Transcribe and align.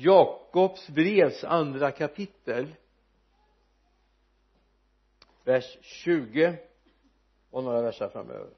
Jakobs 0.00 0.88
brevs 0.88 1.44
andra 1.44 1.90
kapitel 1.90 2.74
vers 5.44 5.78
20 5.82 6.56
och 7.50 7.64
några 7.64 7.82
verser 7.82 8.08
framöver. 8.08 8.50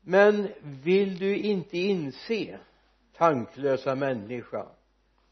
Men 0.00 0.48
vill 0.62 1.18
du 1.18 1.36
inte 1.36 1.78
inse 1.78 2.58
tanklösa 3.12 3.94
människa 3.94 4.66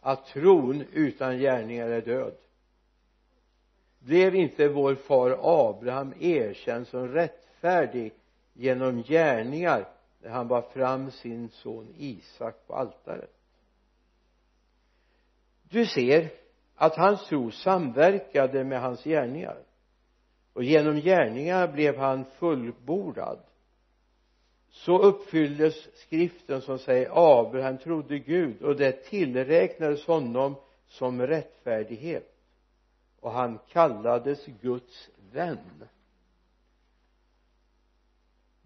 att 0.00 0.26
tron 0.26 0.84
utan 0.92 1.38
gärningar 1.38 1.88
är 1.88 2.02
död? 2.02 2.36
Blev 3.98 4.34
inte 4.34 4.68
vår 4.68 4.94
far 4.94 5.38
Abraham 5.42 6.14
erkänd 6.20 6.88
som 6.88 7.08
rättfärdig 7.08 8.12
genom 8.52 9.02
gärningar 9.02 9.93
när 10.24 10.30
han 10.30 10.48
bar 10.48 10.62
fram 10.62 11.10
sin 11.10 11.48
son 11.48 11.94
Isak 11.96 12.66
på 12.66 12.74
altaret. 12.74 13.34
Du 15.62 15.86
ser 15.86 16.30
att 16.74 16.96
hans 16.96 17.26
tro 17.28 17.50
samverkade 17.50 18.64
med 18.64 18.80
hans 18.80 19.04
gärningar. 19.04 19.58
Och 20.52 20.64
genom 20.64 20.96
gärningar 20.96 21.72
blev 21.72 21.96
han 21.96 22.24
fullbordad. 22.24 23.38
Så 24.68 24.98
uppfylldes 24.98 25.98
skriften 26.00 26.60
som 26.60 26.78
säger 26.78 27.10
Abraham 27.40 27.78
trodde 27.78 28.18
Gud 28.18 28.62
och 28.62 28.76
det 28.76 28.92
tillräknades 28.92 30.06
honom 30.06 30.54
som 30.86 31.22
rättfärdighet. 31.22 32.34
Och 33.20 33.32
han 33.32 33.58
kallades 33.68 34.46
Guds 34.46 35.10
vän 35.32 35.84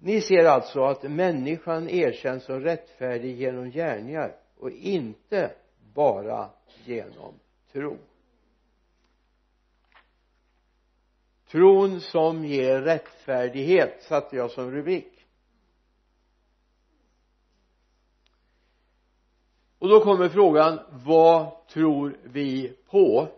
ni 0.00 0.20
ser 0.20 0.44
alltså 0.44 0.84
att 0.84 1.02
människan 1.02 1.88
erkänns 1.88 2.44
som 2.44 2.60
rättfärdig 2.60 3.36
genom 3.36 3.70
gärningar 3.70 4.36
och 4.56 4.70
inte 4.70 5.54
bara 5.94 6.50
genom 6.84 7.34
tro. 7.72 7.98
Tron 11.50 12.00
som 12.00 12.44
ger 12.44 12.80
rättfärdighet 12.80 14.02
satte 14.02 14.36
jag 14.36 14.50
som 14.50 14.70
rubrik. 14.70 15.26
Och 19.78 19.88
då 19.88 20.00
kommer 20.00 20.28
frågan 20.28 20.80
vad 20.90 21.66
tror 21.66 22.18
vi 22.24 22.76
på? 22.90 23.28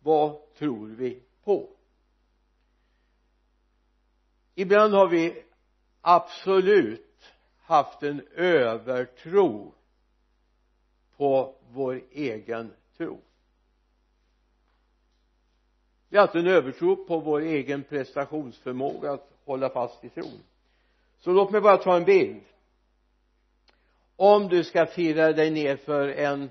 Vad 0.00 0.52
tror 0.54 0.88
vi 0.88 1.22
på? 1.44 1.73
Ibland 4.54 4.94
har 4.94 5.08
vi 5.08 5.42
absolut 6.00 7.32
haft 7.62 8.02
en 8.02 8.26
övertro 8.34 9.74
på 11.16 11.54
vår 11.70 12.00
egen 12.10 12.72
tro. 12.96 13.20
Vi 16.08 16.16
har 16.16 16.26
haft 16.26 16.34
en 16.34 16.46
övertro 16.46 16.96
på 16.96 17.18
vår 17.18 17.40
egen 17.40 17.82
prestationsförmåga 17.82 19.12
att 19.12 19.30
hålla 19.44 19.70
fast 19.70 20.04
i 20.04 20.08
tron. 20.08 20.40
Så 21.18 21.32
låt 21.32 21.50
mig 21.50 21.60
bara 21.60 21.76
ta 21.76 21.96
en 21.96 22.04
bild. 22.04 22.40
Om 24.16 24.48
du 24.48 24.64
ska 24.64 24.86
fira 24.86 25.32
dig 25.32 25.50
ner 25.50 25.76
för 25.76 26.08
en 26.08 26.50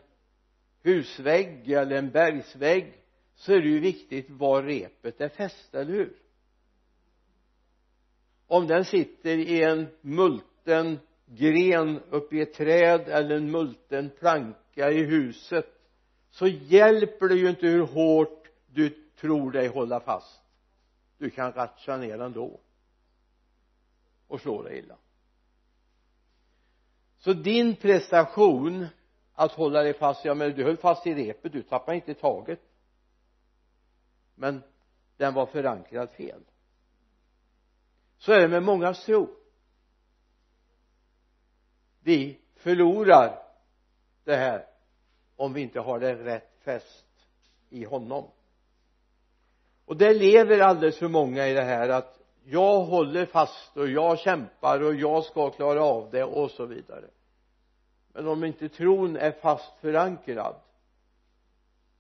husvägg 0.81 1.71
eller 1.71 1.95
en 1.95 2.11
bergsvägg 2.11 2.93
så 3.35 3.53
är 3.53 3.61
det 3.61 3.67
ju 3.67 3.79
viktigt 3.79 4.29
var 4.29 4.63
repet 4.63 5.21
är 5.21 5.29
fäst, 5.29 5.75
eller 5.75 5.91
hur? 5.91 6.13
Om 8.53 8.67
den 8.67 8.85
sitter 8.85 9.37
i 9.37 9.63
en 9.63 9.87
multen 10.01 10.99
gren 11.25 11.99
uppe 12.09 12.35
i 12.35 12.41
ett 12.41 12.53
träd 12.53 13.01
eller 13.01 13.35
en 13.35 13.51
multen 13.51 14.09
planka 14.09 14.91
i 14.91 15.03
huset 15.03 15.65
så 16.29 16.47
hjälper 16.47 17.27
det 17.27 17.35
ju 17.35 17.49
inte 17.49 17.67
hur 17.67 17.87
hårt 17.87 18.47
du 18.67 18.89
tror 19.19 19.51
dig 19.51 19.67
hålla 19.67 19.99
fast. 19.99 20.41
Du 21.17 21.29
kan 21.29 21.51
ratcha 21.51 21.97
ner 21.97 22.17
den 22.17 22.33
då 22.33 22.59
och 24.27 24.41
slå 24.41 24.63
dig 24.63 24.77
illa. 24.77 24.97
Så 27.17 27.33
din 27.33 27.75
prestation 27.75 28.87
att 29.33 29.51
hålla 29.51 29.83
dig 29.83 29.93
fast, 29.93 30.25
ja 30.25 30.33
men 30.33 30.53
du 30.55 30.63
höll 30.63 30.77
fast 30.77 31.07
i 31.07 31.13
repet, 31.13 31.51
du 31.51 31.61
tappade 31.61 31.95
inte 31.95 32.13
taget. 32.13 32.59
Men 34.35 34.63
den 35.17 35.33
var 35.33 35.45
förankrad 35.45 36.09
fel 36.11 36.41
så 38.23 38.31
är 38.31 38.41
det 38.41 38.47
med 38.47 38.63
mångas 38.63 39.05
tro 39.05 39.29
vi 42.03 42.39
förlorar 42.55 43.39
det 44.23 44.35
här 44.35 44.65
om 45.35 45.53
vi 45.53 45.61
inte 45.61 45.79
har 45.79 45.99
det 45.99 46.15
rätt 46.15 46.51
fäst 46.63 47.05
i 47.69 47.83
honom. 47.83 48.25
Och 49.85 49.97
det 49.97 50.13
lever 50.13 50.59
alldeles 50.59 50.99
för 50.99 51.07
många 51.07 51.47
i 51.47 51.53
det 51.53 51.61
här 51.61 51.89
att 51.89 52.19
jag 52.43 52.83
håller 52.83 53.25
fast 53.25 53.77
och 53.77 53.87
jag 53.87 54.19
kämpar 54.19 54.83
och 54.83 54.95
jag 54.95 55.23
ska 55.23 55.49
klara 55.49 55.83
av 55.83 56.09
det 56.11 56.23
och 56.23 56.51
så 56.51 56.65
vidare. 56.65 57.05
Men 58.13 58.27
om 58.27 58.43
inte 58.43 58.69
tron 58.69 59.17
är 59.17 59.31
fast 59.31 59.79
förankrad 59.79 60.55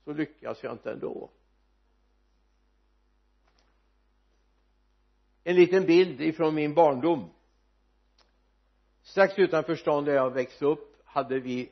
så 0.03 0.13
lyckas 0.13 0.63
jag 0.63 0.73
inte 0.73 0.91
ändå. 0.91 1.29
En 5.43 5.55
liten 5.55 5.85
bild 5.85 6.21
ifrån 6.21 6.55
min 6.55 6.73
barndom. 6.73 7.29
Strax 9.01 9.39
utanför 9.39 9.75
stan 9.75 10.05
där 10.05 10.13
jag 10.13 10.31
växte 10.31 10.65
upp 10.65 11.01
hade 11.05 11.39
vi 11.39 11.71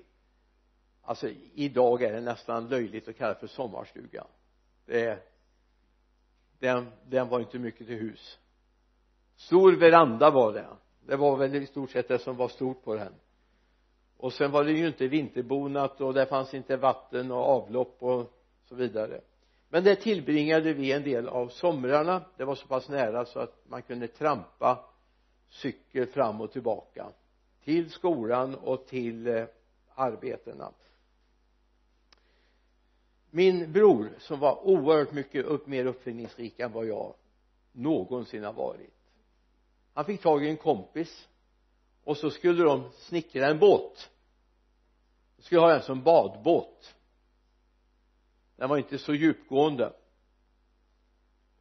alltså 1.02 1.30
idag 1.54 2.04
är 2.04 2.14
det 2.14 2.22
nästan 2.22 2.70
löjligt 2.70 3.08
att 3.08 3.18
kalla 3.18 3.34
det 3.34 3.40
för 3.40 3.48
sommarstuga. 3.48 4.28
Det 4.86 5.32
den, 6.59 6.92
den 7.09 7.30
var 7.30 7.40
inte 7.40 7.59
mycket 7.59 7.88
till 7.88 7.98
hus. 7.98 8.40
Stor 9.36 9.72
veranda 9.72 10.30
var 10.30 10.53
det. 10.53 10.68
Det 11.06 11.16
var 11.16 11.38
väl 11.38 11.56
i 11.56 11.66
stort 11.66 11.92
sett 11.92 12.08
det 12.08 12.20
som 12.20 12.36
var 12.36 12.48
stort 12.48 12.84
på 12.84 12.96
den. 12.96 13.14
Och 14.18 14.34
sen 14.34 14.52
var 14.52 14.64
det 14.64 14.72
ju 14.72 14.88
inte 14.88 15.08
vinterbonat 15.08 16.02
och 16.02 16.14
det 16.14 16.26
fanns 16.26 16.53
inte 16.53 16.78
vatten 16.78 17.32
och 17.32 17.50
avlopp 17.50 18.03
och 18.03 18.34
så 18.66 18.76
vidare 18.76 19.22
men 19.72 19.84
där 19.84 19.96
tillbringade 19.96 20.74
vi 20.74 20.92
en 20.92 21.04
del 21.04 21.28
av 21.28 21.48
somrarna. 21.48 22.24
Det 22.38 22.46
var 22.46 22.56
så 22.56 22.68
pass 22.68 22.90
nära 22.90 23.26
så 23.26 23.40
att 23.40 23.62
man 23.68 23.82
kunde 23.82 24.08
trampa 24.08 24.86
cykel 25.50 26.08
fram 26.08 26.42
och 26.42 26.52
tillbaka 26.52 27.09
till 27.64 27.90
skolan 27.90 28.56
och 28.56 28.88
till 28.88 29.28
eh, 29.28 29.46
arbetena. 29.96 30.72
Min 33.30 33.72
bror 33.72 34.09
som 34.20 34.40
var 34.40 34.68
oerhört 34.68 35.12
mycket 35.12 35.46
upp, 35.46 35.68
mer 35.68 35.86
uppfinningsrik 35.86 36.59
än 36.59 36.72
vad 36.72 36.86
jag 36.86 37.14
någonsin 37.72 38.44
har 38.44 38.53
varit 38.53 39.02
han 39.94 40.06
fick 40.06 40.22
tag 40.22 40.46
i 40.46 40.50
en 40.50 40.58
kompis 40.58 41.28
och 42.03 42.18
så 42.18 42.30
skulle 42.30 42.64
de 42.64 42.90
snickra 42.98 43.48
en 43.48 43.59
båt. 43.59 44.09
De 45.38 45.44
skulle 45.44 45.62
ha 45.62 45.68
den 45.68 45.82
som 45.82 46.03
badbåt 46.03 46.96
den 48.62 48.70
var 48.70 48.78
inte 48.78 48.98
så 48.98 49.14
djupgående. 49.14 49.94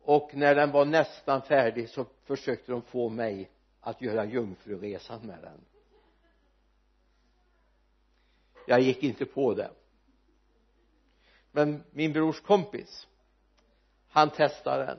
Och 0.01 0.35
när 0.35 0.55
den 0.55 0.71
var 0.71 0.85
nästan 0.85 1.43
färdig 1.43 1.89
så 1.89 2.07
försökte 2.25 2.73
de 2.73 2.83
få 2.83 3.09
mig 3.09 3.51
att 3.81 4.03
göra 4.03 4.25
jungfruresan 4.25 5.27
med 5.27 5.43
den. 5.43 5.61
Jag 8.67 8.81
gick 8.81 9.03
inte 9.03 9.25
på 9.25 9.55
det. 9.55 9.71
Men 11.53 11.85
min 11.91 12.13
brors 12.13 12.41
kompis 12.41 13.09
han 14.09 14.31
testade 14.31 14.87
den. 14.87 14.99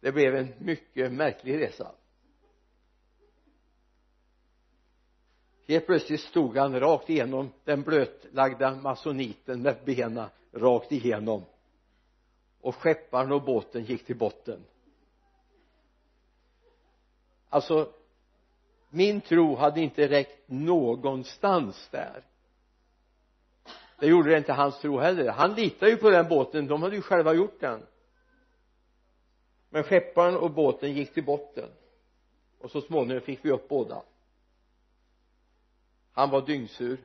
Det 0.00 0.12
blev 0.12 0.36
en 0.36 0.54
mycket 0.58 1.12
märklig 1.12 1.60
resa. 1.60 1.94
Helt 5.66 5.86
plötsligt 5.86 6.20
stod 6.20 6.56
han 6.56 6.80
rakt 6.80 7.10
igenom 7.10 7.52
den 7.64 7.82
blötlagda 7.82 8.74
masoniten 8.74 9.62
med 9.62 9.76
benen 9.84 10.28
rakt 10.52 10.92
igenom. 10.92 11.44
Och 12.60 12.74
skepparen 12.74 13.32
och 13.32 13.42
båten 13.42 13.84
gick 13.84 14.06
till 14.06 14.16
botten. 14.16 14.64
Alltså 17.48 17.92
min 18.90 19.20
tro 19.20 19.54
hade 19.54 19.80
inte 19.80 20.08
räckt 20.08 20.48
någonstans 20.48 21.88
där. 21.90 22.22
Det 23.98 24.06
gjorde 24.06 24.30
det 24.30 24.38
inte 24.38 24.52
hans 24.52 24.78
tro 24.80 24.98
heller. 24.98 25.30
Han 25.30 25.54
litade 25.54 25.90
ju 25.90 25.96
på 25.96 26.10
den 26.10 26.28
båten. 26.28 26.66
De 26.66 26.82
hade 26.82 26.96
ju 26.96 27.02
själva 27.02 27.34
gjort 27.34 27.60
den. 27.60 27.86
Men 29.70 29.82
skepparen 29.82 30.36
och 30.36 30.50
båten 30.50 30.92
gick 30.92 31.14
till 31.14 31.24
botten. 31.24 31.68
Och 32.60 32.70
så 32.70 32.80
småningom 32.80 33.20
fick 33.20 33.44
vi 33.44 33.50
upp 33.50 33.68
båda 33.68 34.02
han 36.14 36.30
var 36.30 36.46
dyngsur. 36.46 36.98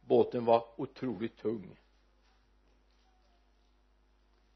Båten 0.00 0.44
var 0.44 0.64
otroligt 0.76 1.36
tung. 1.36 1.76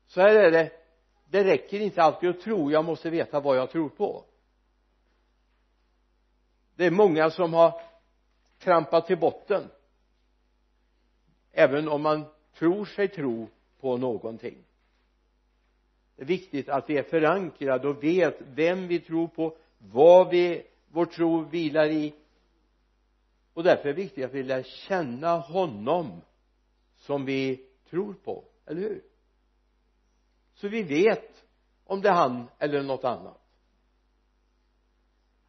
Så 0.06 0.20
här 0.20 0.34
är 0.34 0.50
det. 0.50 0.72
Det 1.30 1.44
räcker 1.44 1.80
inte 1.80 2.02
alltid 2.02 2.30
att 2.30 2.40
tro. 2.40 2.70
Jag 2.70 2.84
måste 2.84 3.10
veta 3.10 3.40
vad 3.40 3.56
jag 3.56 3.70
tror 3.70 3.88
på. 3.88 4.24
Det 6.76 6.86
är 6.86 6.90
många 6.90 7.30
som 7.30 7.54
har 7.54 7.80
trampat 8.58 9.06
till 9.06 9.18
botten. 9.18 9.70
Även 11.52 11.88
om 11.88 12.02
man 12.02 12.24
tror 12.54 12.84
sig 12.84 13.08
tro 13.08 13.48
på 13.80 13.96
någonting. 13.96 14.64
Det 16.16 16.22
är 16.22 16.26
viktigt 16.26 16.68
att 16.68 16.90
vi 16.90 16.98
är 16.98 17.02
förankrade 17.02 17.88
och 17.88 18.04
vet 18.04 18.36
vem 18.40 18.88
vi 18.88 19.00
tror 19.00 19.28
på 19.28 19.56
vad 19.78 20.30
vi, 20.30 20.66
vår 20.88 21.06
tro 21.06 21.40
vilar 21.40 21.86
i 21.86 22.14
och 23.54 23.62
därför 23.62 23.88
är 23.88 23.94
det 23.94 24.02
viktigt 24.02 24.24
att 24.24 24.34
vi 24.34 24.42
lär 24.42 24.62
känna 24.62 25.38
honom 25.38 26.20
som 26.96 27.24
vi 27.24 27.66
tror 27.90 28.14
på, 28.14 28.44
eller 28.66 28.80
hur? 28.80 29.02
Så 30.54 30.68
vi 30.68 30.82
vet 30.82 31.44
om 31.84 32.00
det 32.00 32.08
är 32.08 32.12
han 32.12 32.48
eller 32.58 32.82
något 32.82 33.04
annat. 33.04 33.38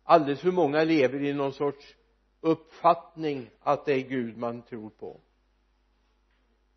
Alldeles 0.04 0.42
för 0.42 0.52
många 0.52 0.84
lever 0.84 1.24
i 1.24 1.34
någon 1.34 1.54
sorts 1.54 1.96
uppfattning 2.42 3.50
att 3.60 3.86
det 3.86 3.94
är 3.94 4.10
Gud 4.10 4.38
man 4.38 4.62
tror 4.62 4.90
på. 4.90 5.22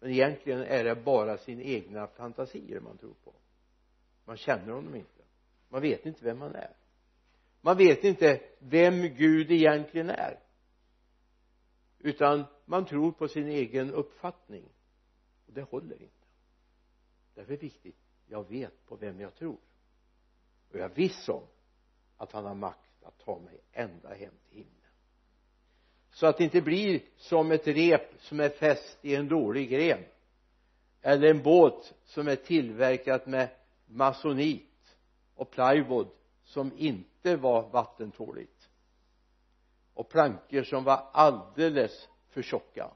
Men 0.01 0.11
egentligen 0.11 0.63
är 0.63 0.85
det 0.85 0.95
bara 0.95 1.39
sina 1.39 1.63
egna 1.63 2.07
fantasier 2.07 2.81
man 2.81 2.99
tror 2.99 3.15
på. 3.25 3.35
Man 4.25 4.37
känner 4.37 4.73
honom 4.73 4.95
inte. 4.95 5.23
Man 5.69 5.83
vet 5.83 6.07
inte 6.07 6.25
vem 6.25 6.41
han 6.41 6.55
är. 6.55 6.77
Man 7.61 7.77
vet 7.77 8.05
inte 8.05 8.41
vem 8.59 9.03
Gud 9.03 9.51
egentligen 9.51 10.11
är 10.11 10.46
utan 12.07 12.45
man 12.65 12.85
tror 12.85 13.13
på 13.13 13.29
sin 13.29 13.49
egen 13.49 13.95
uppfattning. 13.95 14.65
Och 15.47 15.53
det 15.53 15.63
håller 15.63 16.03
inte. 16.03 16.27
Därför 17.35 17.53
är 17.53 17.57
det 17.57 17.63
viktigt 17.63 17.97
jag 18.27 18.49
vet 18.51 18.87
på 18.87 18.97
vem 18.97 19.21
jag 19.21 19.35
tror. 19.35 19.59
Och 20.71 20.79
jag 20.79 20.91
är 20.91 20.95
viss 20.95 21.29
om 21.29 21.43
att 22.17 22.33
han 22.33 22.45
har 22.45 22.55
makt 22.55 23.05
att 23.05 23.19
ta 23.19 23.39
mig 23.39 23.61
ända 23.73 24.09
hem 24.09 24.33
till 24.49 24.59
himlen. 24.59 24.73
Så 26.11 26.27
att 26.27 26.39
det 26.39 26.45
inte 26.45 26.61
blir 26.61 27.01
som 27.17 27.51
ett 27.51 27.67
rep 27.67 28.21
som 28.21 28.41
är 28.41 28.49
fäst 28.49 28.99
i 29.03 29.15
en 29.15 29.29
dålig 29.29 29.71
gren. 29.71 30.05
Eller 31.03 31.31
en 31.31 31.43
båt 31.43 31.95
som 32.05 32.29
är 32.29 32.37
tillverkat 32.37 33.27
med 33.27 33.49
masonit 33.87 34.97
och 35.35 35.51
plywood 35.51 36.09
som 36.45 36.73
inte 36.77 37.37
var 37.37 37.69
vattentåligt 37.69 38.56
och 39.97 40.09
plankor 40.09 40.63
som 40.63 40.85
var 40.85 41.11
alldeles 41.13 42.09
för 42.29 42.43
tjocka 42.43 42.91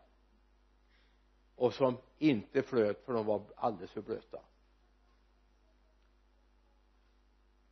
och 1.54 1.74
som 1.74 1.96
inte 2.18 2.62
flöt 2.62 3.04
för 3.04 3.12
de 3.12 3.26
var 3.26 3.42
alldeles 3.56 3.90
för 3.90 4.02
blöta. 4.02 4.42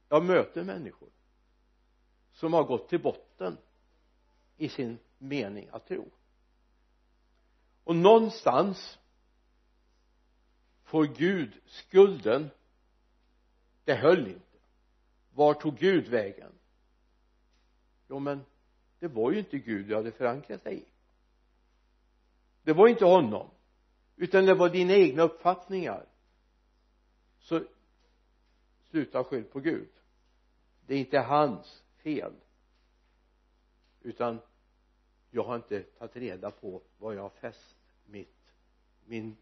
Jag 0.09 0.25
möter 0.25 0.65
människor 0.65 1.09
som 2.33 2.53
har 2.53 2.65
gått 2.65 2.89
till 2.89 3.03
botten 3.03 3.59
i 4.57 4.69
sin 4.69 4.99
mening 5.19 5.69
att 5.73 5.87
tro. 5.87 6.11
Och 7.85 7.97
någonstans 7.97 8.99
får 10.83 11.05
Gud 11.05 11.61
skulden. 11.67 12.51
Det 13.85 13.95
höll 13.95 14.29
inte. 14.29 14.59
Var 15.35 15.55
tog 15.55 15.77
Gud 15.77 16.09
vägen? 16.09 16.53
Jo 18.09 18.19
men 18.19 18.45
det 18.99 19.09
var 19.09 19.31
ju 19.33 19.39
inte 19.39 19.59
Gud 19.59 19.87
du 19.87 19.95
hade 19.95 20.13
förankrat 20.13 20.65
dig 20.65 20.79
i. 20.79 20.85
Det 22.63 22.73
var 22.73 22.89
inte 22.89 23.05
honom 23.05 23.51
utan 24.17 24.47
det 24.47 24.55
var 24.55 24.69
dina 24.69 24.93
egna 24.93 25.23
uppfattningar. 25.23 26.07
Så 27.39 27.65
sluta 28.91 29.25
skyll 29.25 29.45
på 29.45 29.61
Gud. 29.61 29.89
Det 30.87 30.95
är 30.95 30.99
inte 30.99 31.19
hans 31.19 31.83
fel 31.97 32.33
utan 34.03 34.39
jag 35.31 35.45
har 35.45 35.57
inte 35.57 35.83
tagit 35.83 36.17
reda 36.17 36.51
på 36.51 36.83
vad 36.99 37.15
jag 37.15 37.23
har 37.23 37.31
fäst 37.31 37.77
mitt 38.07 38.53
min 39.07 39.37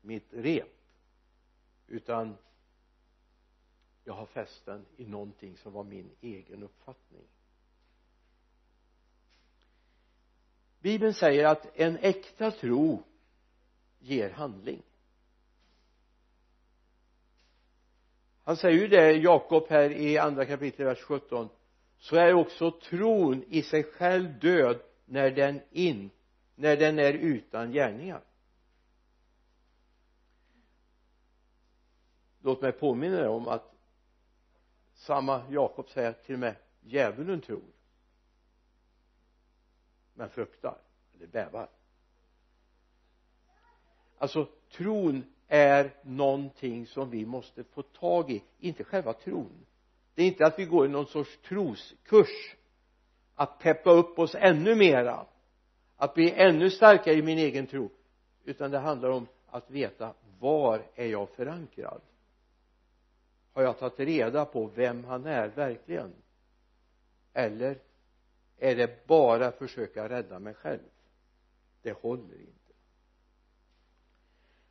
mitt 0.00 0.32
rep 0.32 0.68
utan 1.86 2.36
jag 4.04 4.14
har 4.14 4.26
fäst 4.26 4.66
den 4.66 4.86
i 4.96 5.06
någonting 5.06 5.56
som 5.56 5.72
var 5.72 5.84
min 5.84 6.10
egen 6.20 6.62
uppfattning. 6.62 7.24
Bibeln 10.88 11.14
säger 11.14 11.46
att 11.46 11.78
en 11.78 11.96
äkta 11.96 12.50
tro 12.50 13.02
ger 13.98 14.30
handling. 14.30 14.82
Han 18.44 18.56
säger 18.56 18.78
ju 18.78 18.88
det 18.88 19.12
Jakob 19.12 19.66
här 19.68 19.90
i 19.90 20.18
andra 20.18 20.44
kapitlet 20.44 20.88
vers 20.88 21.00
17 21.00 21.48
så 21.98 22.16
är 22.16 22.34
också 22.34 22.70
tron 22.70 23.44
i 23.48 23.62
sig 23.62 23.82
själv 23.84 24.38
död 24.38 24.80
när 25.04 25.30
den 25.30 25.60
in 25.70 26.10
när 26.54 26.76
den 26.76 26.98
är 26.98 27.12
utan 27.12 27.72
gärningar. 27.72 28.22
Låt 32.40 32.62
mig 32.62 32.72
påminna 32.72 33.16
dig 33.16 33.28
om 33.28 33.48
att 33.48 33.74
samma 34.94 35.42
Jakob 35.50 35.88
säger 35.88 36.12
till 36.12 36.34
och 36.34 36.40
med 36.40 36.56
djävulen 36.80 37.40
tror 37.40 37.77
men 40.18 40.28
fruktar 40.28 40.78
eller 41.14 41.26
bävar. 41.26 41.68
Alltså 44.18 44.48
tron 44.72 45.24
är 45.48 45.94
någonting 46.02 46.86
som 46.86 47.10
vi 47.10 47.26
måste 47.26 47.64
få 47.64 47.82
tag 47.82 48.30
i 48.30 48.42
inte 48.58 48.84
själva 48.84 49.12
tron. 49.12 49.66
Det 50.14 50.22
är 50.22 50.26
inte 50.26 50.46
att 50.46 50.58
vi 50.58 50.64
går 50.64 50.86
i 50.86 50.88
någon 50.88 51.06
sorts 51.06 51.38
troskurs 51.48 52.56
att 53.34 53.58
peppa 53.58 53.90
upp 53.90 54.18
oss 54.18 54.34
ännu 54.34 54.74
mera 54.74 55.26
att 55.96 56.14
bli 56.14 56.32
ännu 56.32 56.70
starkare 56.70 57.14
i 57.14 57.22
min 57.22 57.38
egen 57.38 57.66
tro 57.66 57.90
utan 58.44 58.70
det 58.70 58.78
handlar 58.78 59.10
om 59.10 59.26
att 59.46 59.70
veta 59.70 60.14
var 60.38 60.82
är 60.94 61.06
jag 61.06 61.28
förankrad? 61.28 62.00
Har 63.52 63.62
jag 63.62 63.78
tagit 63.78 64.00
reda 64.00 64.44
på 64.44 64.66
vem 64.66 65.04
han 65.04 65.26
är 65.26 65.48
verkligen? 65.48 66.12
Eller 67.32 67.78
är 68.58 68.76
det 68.76 69.06
bara 69.06 69.46
att 69.46 69.58
försöka 69.58 70.08
rädda 70.08 70.38
mig 70.38 70.54
själv? 70.54 70.88
Det 71.82 71.92
håller 71.92 72.40
inte. 72.40 72.72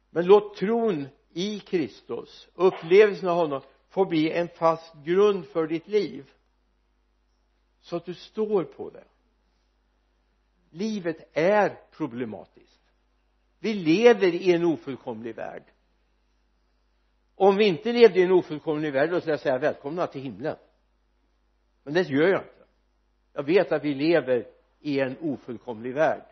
Men 0.10 0.26
låt 0.26 0.56
tron 0.56 1.08
i 1.34 1.60
Kristus 1.60 2.48
upplevelsen 2.54 3.30
av 3.30 3.36
honom 3.36 3.62
få 3.90 4.06
bli 4.06 4.32
en 4.32 4.48
fast 4.48 4.94
grund 5.04 5.46
för 5.46 5.68
ditt 5.68 5.88
liv 5.88 6.32
så 7.82 7.96
att 7.96 8.06
du 8.06 8.14
står 8.14 8.64
på 8.64 8.90
det. 8.90 9.04
Livet 10.70 11.30
är 11.34 11.80
problematiskt. 11.92 12.82
Vi 13.60 13.74
lever 13.74 14.28
i 14.28 14.54
en 14.54 14.66
ofullkomlig 14.66 15.36
värld. 15.36 15.64
Om 17.36 17.56
vi 17.56 17.66
inte 17.66 17.94
levde 17.94 18.20
i 18.20 18.24
en 18.24 18.32
ofullkomlig 18.32 18.94
värld 18.94 19.10
då 19.10 19.20
skulle 19.20 19.34
jag 19.34 19.40
säga 19.40 19.58
välkomna 19.58 20.08
till 20.08 20.22
himlen. 20.22 20.58
Men 21.84 21.94
det 21.94 22.02
gör 22.02 22.28
jag 22.28 22.42
inte 22.42 22.57
jag 23.38 23.44
vet 23.44 23.72
att 23.72 23.84
vi 23.84 23.94
lever 23.94 24.48
i 24.80 25.00
en 25.00 25.18
ofullkomlig 25.22 25.94
värld. 25.94 26.24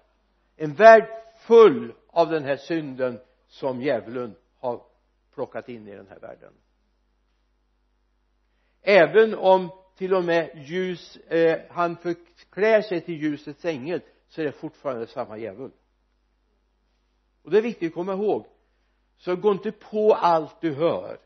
En 0.55 0.74
värld 0.74 1.07
full 1.39 1.93
av 2.07 2.29
den 2.29 2.43
här 2.43 2.57
synden 2.57 3.19
som 3.47 3.81
djävulen 3.81 4.35
har 4.59 4.81
plockat 5.33 5.69
in 5.69 5.88
i 5.88 5.95
den 5.95 6.07
här 6.07 6.19
världen. 6.19 6.53
Även 8.81 9.35
om 9.35 9.69
till 9.97 10.13
och 10.13 10.24
med 10.24 10.51
ljus 10.55 11.15
eh, 11.15 11.62
han 11.69 11.97
förklär 11.97 12.81
sig 12.81 13.01
till 13.01 13.21
ljusets 13.21 13.65
ängel 13.65 14.01
så 14.27 14.41
är 14.41 14.45
det 14.45 14.51
fortfarande 14.51 15.07
samma 15.07 15.38
djävul. 15.38 15.71
Och 17.43 17.51
det 17.51 17.57
är 17.57 17.62
viktigt 17.62 17.88
att 17.88 17.95
komma 17.95 18.13
ihåg. 18.13 18.45
Så 19.17 19.35
gå 19.35 19.51
inte 19.51 19.71
på 19.71 20.13
allt 20.13 20.62
du 20.62 20.74
hör. 20.74 21.17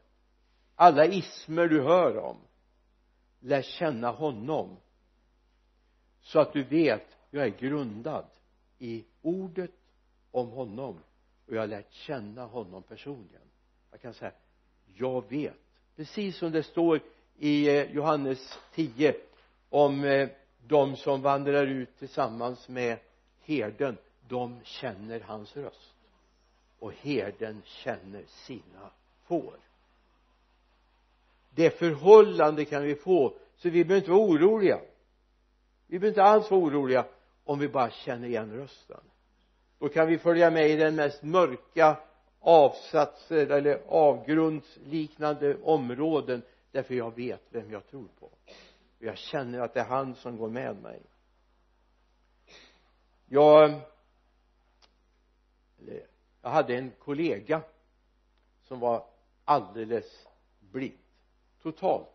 Alla 0.75 1.05
ismer 1.05 1.67
du 1.67 1.81
hör 1.81 2.17
om 2.17 2.37
lär 3.39 3.61
känna 3.61 4.11
honom 4.11 4.77
så 6.29 6.39
att 6.39 6.53
du 6.53 6.63
vet 6.63 7.17
jag 7.31 7.45
är 7.45 7.49
grundad 7.49 8.25
i 8.79 9.05
ordet 9.21 9.71
om 10.31 10.49
honom 10.49 10.99
och 11.47 11.55
jag 11.55 11.61
har 11.61 11.67
lärt 11.67 11.91
känna 11.91 12.45
honom 12.45 12.83
personligen. 12.83 13.41
Jag 13.91 14.01
kan 14.01 14.13
säga 14.13 14.31
jag 14.93 15.29
vet. 15.29 15.57
Precis 15.95 16.37
som 16.37 16.51
det 16.51 16.63
står 16.63 17.01
i 17.37 17.69
eh, 17.69 17.91
Johannes 17.91 18.59
10 18.73 19.15
om 19.69 20.03
eh, 20.03 20.29
de 20.67 20.95
som 20.95 21.21
vandrar 21.21 21.67
ut 21.67 21.97
tillsammans 21.99 22.69
med 22.69 22.97
herden 23.41 23.97
de 24.27 24.59
känner 24.63 25.19
hans 25.19 25.57
röst 25.57 25.95
och 26.79 26.93
herden 26.93 27.61
känner 27.65 28.23
sina 28.27 28.91
får. 29.23 29.59
Det 31.49 31.79
förhållande 31.79 32.65
kan 32.65 32.83
vi 32.83 32.95
få 32.95 33.33
så 33.55 33.69
vi 33.69 33.85
behöver 33.85 33.95
inte 33.95 34.11
vara 34.11 34.29
oroliga 34.29 34.79
vi 35.89 35.99
behöver 35.99 36.07
inte 36.07 36.23
alls 36.23 36.51
vara 36.51 36.61
oroliga 36.61 37.05
om 37.43 37.59
vi 37.59 37.67
bara 37.67 37.89
känner 37.89 38.27
igen 38.27 38.51
rösten. 38.51 39.01
Då 39.79 39.89
kan 39.89 40.07
vi 40.07 40.17
följa 40.17 40.51
med 40.51 40.69
i 40.69 40.75
den 40.75 40.95
mest 40.95 41.23
mörka 41.23 41.97
avsatser 42.39 43.51
eller 43.51 43.81
avgrundsliknande 43.87 45.57
områden 45.63 46.41
därför 46.71 46.95
jag 46.95 47.15
vet 47.15 47.41
vem 47.49 47.71
jag 47.71 47.87
tror 47.87 48.07
på. 48.19 48.25
Och 48.25 49.05
jag 49.05 49.17
känner 49.17 49.59
att 49.59 49.73
det 49.73 49.79
är 49.79 49.85
han 49.85 50.15
som 50.15 50.37
går 50.37 50.49
med 50.49 50.81
mig. 50.81 51.01
Jag 53.25 53.81
jag 56.41 56.49
hade 56.49 56.75
en 56.77 56.91
kollega 56.99 57.61
som 58.63 58.79
var 58.79 59.05
alldeles 59.45 60.27
blind. 60.59 60.97
Totalt 61.61 62.07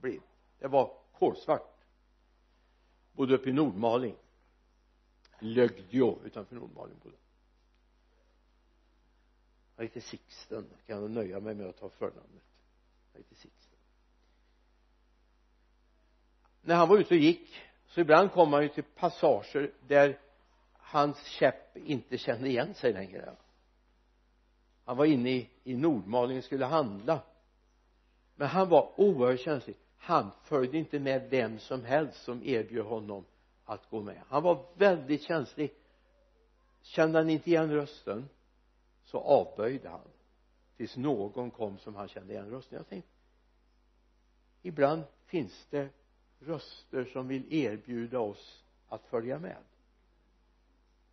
blind. 0.00 0.22
Det 0.58 0.68
var 0.68 0.92
kolsvart 1.18 1.75
bodde 3.16 3.34
uppe 3.34 3.50
i 3.50 3.52
Nordmaling. 3.52 4.16
Lögdjo 5.38 6.18
utanför 6.24 6.56
Nordmaling 6.56 6.98
bodde 7.02 7.16
han. 9.76 9.84
Heter 9.86 10.00
Sixten. 10.00 10.66
Kan 10.86 11.00
jag 11.00 11.10
nöja 11.10 11.40
mig 11.40 11.54
med 11.54 11.66
att 11.66 11.76
ta 11.76 11.88
förnamnet. 11.88 12.44
Han 13.12 13.22
heter 13.22 13.34
Sixten. 13.34 13.78
När 16.62 16.74
han 16.74 16.88
var 16.88 16.98
ute 16.98 17.14
och 17.14 17.20
gick 17.20 17.62
så 17.86 18.00
ibland 18.00 18.32
kom 18.32 18.52
han 18.52 18.62
ju 18.62 18.68
till 18.68 18.84
passager 18.84 19.72
där 19.86 20.20
hans 20.72 21.24
käpp 21.24 21.76
inte 21.76 22.18
kände 22.18 22.48
igen 22.48 22.74
sig 22.74 22.92
längre. 22.92 23.36
Han 24.84 24.96
var 24.96 25.04
inne 25.04 25.30
i, 25.30 25.50
i 25.64 25.76
Nordmaling 25.76 26.38
och 26.38 26.44
skulle 26.44 26.64
handla. 26.64 27.22
Men 28.34 28.48
han 28.48 28.68
var 28.68 29.00
oerhört 29.00 29.40
känslig 29.40 29.76
han 29.96 30.30
följde 30.42 30.78
inte 30.78 30.98
med 30.98 31.30
vem 31.30 31.58
som 31.58 31.84
helst 31.84 32.24
som 32.24 32.44
erbjöd 32.44 32.86
honom 32.86 33.24
att 33.64 33.90
gå 33.90 34.02
med. 34.02 34.22
Han 34.28 34.42
var 34.42 34.66
väldigt 34.74 35.22
känslig. 35.22 35.74
Kände 36.82 37.18
han 37.18 37.30
inte 37.30 37.50
igen 37.50 37.70
rösten 37.70 38.28
så 39.04 39.18
avböjde 39.18 39.88
han. 39.88 40.08
Tills 40.76 40.96
någon 40.96 41.50
kom 41.50 41.78
som 41.78 41.94
han 41.94 42.08
kände 42.08 42.32
igen 42.32 42.50
rösten. 42.50 42.76
Jag 42.76 42.88
tänkte 42.88 43.10
ibland 44.62 45.02
finns 45.26 45.66
det 45.70 45.88
röster 46.38 47.04
som 47.04 47.28
vill 47.28 47.54
erbjuda 47.54 48.20
oss 48.20 48.64
att 48.88 49.04
följa 49.04 49.38
med. 49.38 49.62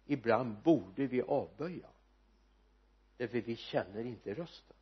Ibland 0.05 0.57
borde 0.57 1.07
vi 1.07 1.21
avböja 1.21 1.87
därför 3.17 3.41
vi 3.41 3.55
känner 3.55 4.05
inte 4.05 4.33
rösten. 4.33 4.75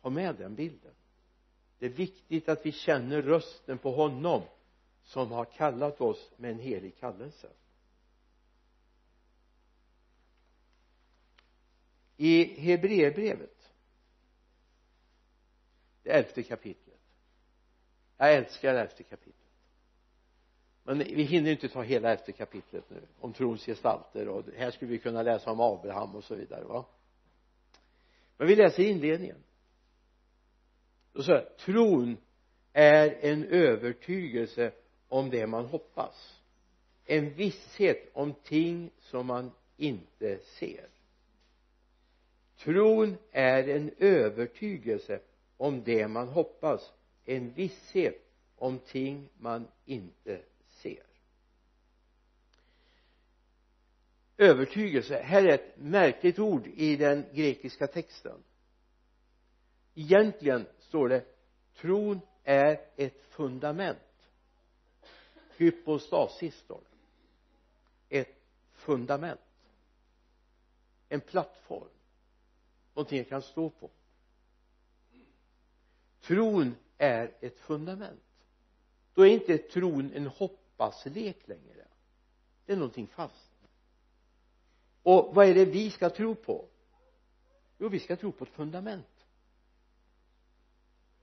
Ha 0.00 0.10
med 0.10 0.36
den 0.36 0.54
bilden 0.54 0.94
det 1.78 1.86
är 1.86 1.90
viktigt 1.90 2.48
att 2.48 2.66
vi 2.66 2.72
känner 2.72 3.22
rösten 3.22 3.78
på 3.78 3.92
honom 3.92 4.42
som 5.04 5.32
har 5.32 5.44
kallat 5.44 6.00
oss 6.00 6.30
med 6.36 6.50
en 6.50 6.58
helig 6.58 6.98
kallelse. 6.98 7.48
I 12.16 12.60
Hebreerbrevet 12.60 13.56
det 16.02 16.12
elfte 16.12 16.42
kapitlet. 16.42 17.00
Jag 18.16 18.34
älskar 18.34 18.74
elfte 18.74 19.02
kapitlet. 19.02 19.34
Men 20.84 20.98
vi 20.98 21.22
hinner 21.22 21.50
inte 21.50 21.68
ta 21.68 21.82
hela 21.82 22.10
elfte 22.10 22.32
kapitlet 22.32 22.90
nu 22.90 23.02
om 23.20 23.32
trons 23.32 23.66
gestalter 23.66 24.28
och 24.28 24.44
här 24.56 24.70
skulle 24.70 24.90
vi 24.90 24.98
kunna 24.98 25.22
läsa 25.22 25.50
om 25.50 25.60
Abraham 25.60 26.14
och 26.14 26.24
så 26.24 26.34
vidare 26.34 26.64
va? 26.64 26.84
Men 28.36 28.48
vi 28.48 28.56
läser 28.56 28.82
inledningen 28.82 29.36
då 31.16 31.22
sa 31.22 31.32
jag 31.32 31.56
tron 31.56 32.16
är 32.72 33.18
en 33.20 33.44
övertygelse 33.44 34.72
om 35.08 35.30
det 35.30 35.46
man 35.46 35.66
hoppas. 35.66 36.40
En 37.04 37.34
visshet 37.34 38.10
om 38.12 38.34
ting 38.34 38.90
som 38.98 39.26
man 39.26 39.50
inte 39.76 40.38
ser. 40.38 40.88
Tron 42.58 43.16
är 43.30 43.68
en 43.68 43.90
övertygelse 43.98 45.20
om 45.56 45.82
det 45.84 46.08
man 46.08 46.28
hoppas. 46.28 46.92
En 47.24 47.52
visshet 47.52 48.26
om 48.56 48.78
ting 48.78 49.28
man 49.38 49.68
inte 49.84 50.40
ser. 50.68 51.02
Övertygelse 54.36 55.18
här 55.18 55.44
är 55.44 55.54
ett 55.54 55.78
märkligt 55.78 56.38
ord 56.38 56.66
i 56.66 56.96
den 56.96 57.24
grekiska 57.32 57.86
texten. 57.86 58.42
Egentligen 59.94 60.66
står 60.96 61.08
det 61.08 61.24
tron 61.74 62.20
är 62.44 62.80
ett 62.96 63.22
fundament. 63.22 63.98
Hypostasis 65.56 66.54
står 66.54 66.80
det. 68.08 68.18
Ett 68.20 68.36
fundament. 68.72 69.40
En 71.08 71.20
plattform. 71.20 71.88
Någonting 72.94 73.18
jag 73.18 73.28
kan 73.28 73.42
stå 73.42 73.70
på. 73.70 73.90
Tron 76.20 76.74
är 76.98 77.34
ett 77.40 77.58
fundament. 77.58 78.44
Då 79.14 79.26
är 79.26 79.30
inte 79.30 79.58
tron 79.58 80.12
en 80.12 80.26
hoppaslek 80.26 81.48
längre. 81.48 81.86
Det 82.66 82.72
är 82.72 82.76
någonting 82.76 83.06
fast. 83.06 83.52
Och 85.02 85.34
vad 85.34 85.46
är 85.46 85.54
det 85.54 85.64
vi 85.64 85.90
ska 85.90 86.10
tro 86.10 86.34
på? 86.34 86.68
Jo 87.78 87.88
vi 87.88 88.00
ska 88.00 88.16
tro 88.16 88.32
på 88.32 88.44
ett 88.44 88.50
fundament 88.50 89.15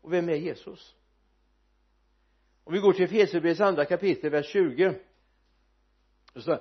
och 0.03 0.13
vem 0.13 0.29
är 0.29 0.35
Jesus? 0.35 0.95
Om 2.63 2.73
vi 2.73 2.79
går 2.79 2.93
till 2.93 3.05
Efesierbrevets 3.05 3.61
andra 3.61 3.85
kapitel 3.85 4.29
vers 4.29 4.45
20 4.45 4.99
så 6.35 6.59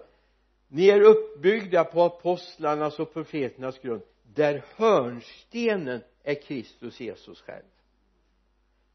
ni 0.68 0.88
är 0.88 1.00
uppbyggda 1.00 1.84
på 1.84 2.02
apostlarnas 2.02 2.98
och 2.98 3.12
profeternas 3.12 3.78
grund 3.78 4.02
där 4.22 4.64
hörnstenen 4.76 6.02
är 6.22 6.42
Kristus 6.42 7.00
Jesus 7.00 7.40
själv. 7.40 7.64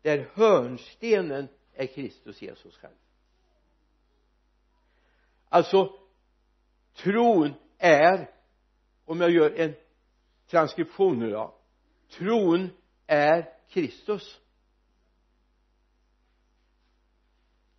Där 0.02 0.30
hörnstenen 0.34 1.48
är 1.74 1.86
Kristus 1.86 2.42
Jesus 2.42 2.78
själv. 2.78 2.96
Alltså 5.50 6.00
tron 6.96 7.54
är 7.78 8.30
om 9.06 9.22
jag 9.22 9.32
gör 9.32 9.52
en 9.52 9.74
transkription 10.48 11.20
nu 11.20 11.30
då 11.30 11.56
tron 12.10 12.70
är 13.08 13.57
Kristus. 13.68 14.42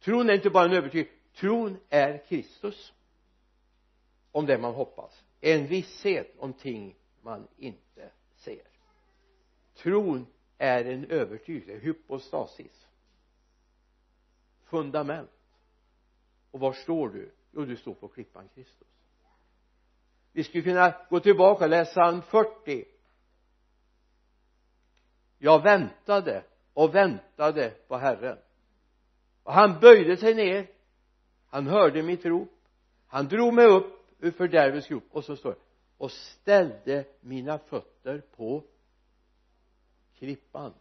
Tron 0.00 0.30
är 0.30 0.34
inte 0.34 0.50
bara 0.50 0.64
en 0.64 0.72
övertygelse. 0.72 1.12
Tron 1.34 1.78
är 1.88 2.24
Kristus. 2.26 2.92
Om 4.32 4.46
det 4.46 4.58
man 4.58 4.74
hoppas. 4.74 5.24
En 5.40 5.66
visshet 5.66 6.34
om 6.38 6.52
ting 6.52 6.96
man 7.22 7.48
inte 7.56 8.10
ser. 8.36 8.62
Tron 9.74 10.26
är 10.58 10.84
en 10.84 11.04
övertygelse 11.04 11.78
hypostasis. 11.78 12.86
Fundament. 14.64 15.30
Och 16.50 16.60
var 16.60 16.72
står 16.72 17.08
du? 17.08 17.34
Jo 17.52 17.64
du 17.64 17.76
står 17.76 17.94
på 17.94 18.08
klippan 18.08 18.48
Kristus. 18.54 18.88
Vi 20.32 20.44
skulle 20.44 20.62
kunna 20.62 21.06
gå 21.10 21.20
tillbaka 21.20 21.64
och 21.64 21.70
läsa 21.70 21.90
psalm 21.90 22.22
40 22.22 22.84
jag 25.38 25.62
väntade 25.62 26.44
och 26.74 26.94
väntade 26.94 27.70
på 27.88 27.96
Herren. 27.96 28.38
Och 29.42 29.52
han 29.52 29.80
böjde 29.80 30.16
sig 30.16 30.34
ner. 30.34 30.66
Han 31.48 31.66
hörde 31.66 32.02
mitt 32.02 32.24
rop. 32.24 32.52
Han 33.06 33.28
drog 33.28 33.54
mig 33.54 33.66
upp 33.66 34.16
ur 34.18 34.30
fördärvets 34.30 34.88
grop. 34.88 35.04
Och 35.10 35.24
så 35.24 35.36
står 35.36 35.50
det 35.50 35.58
och 35.98 36.10
ställde 36.12 37.04
mina 37.20 37.58
fötter 37.58 38.22
på 38.36 38.64
klippan 40.18 40.74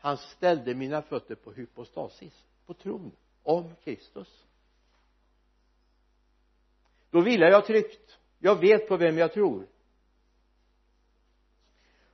han 0.00 0.16
ställde 0.16 0.74
mina 0.74 1.02
fötter 1.02 1.34
på 1.34 1.52
hypostasis 1.52 2.44
på 2.66 2.74
tron 2.74 3.12
om 3.42 3.74
Kristus. 3.84 4.46
Då 7.10 7.20
vilar 7.20 7.50
jag 7.50 7.66
tryggt. 7.66 8.18
Jag 8.38 8.60
vet 8.60 8.88
på 8.88 8.96
vem 8.96 9.18
jag 9.18 9.32
tror 9.32 9.66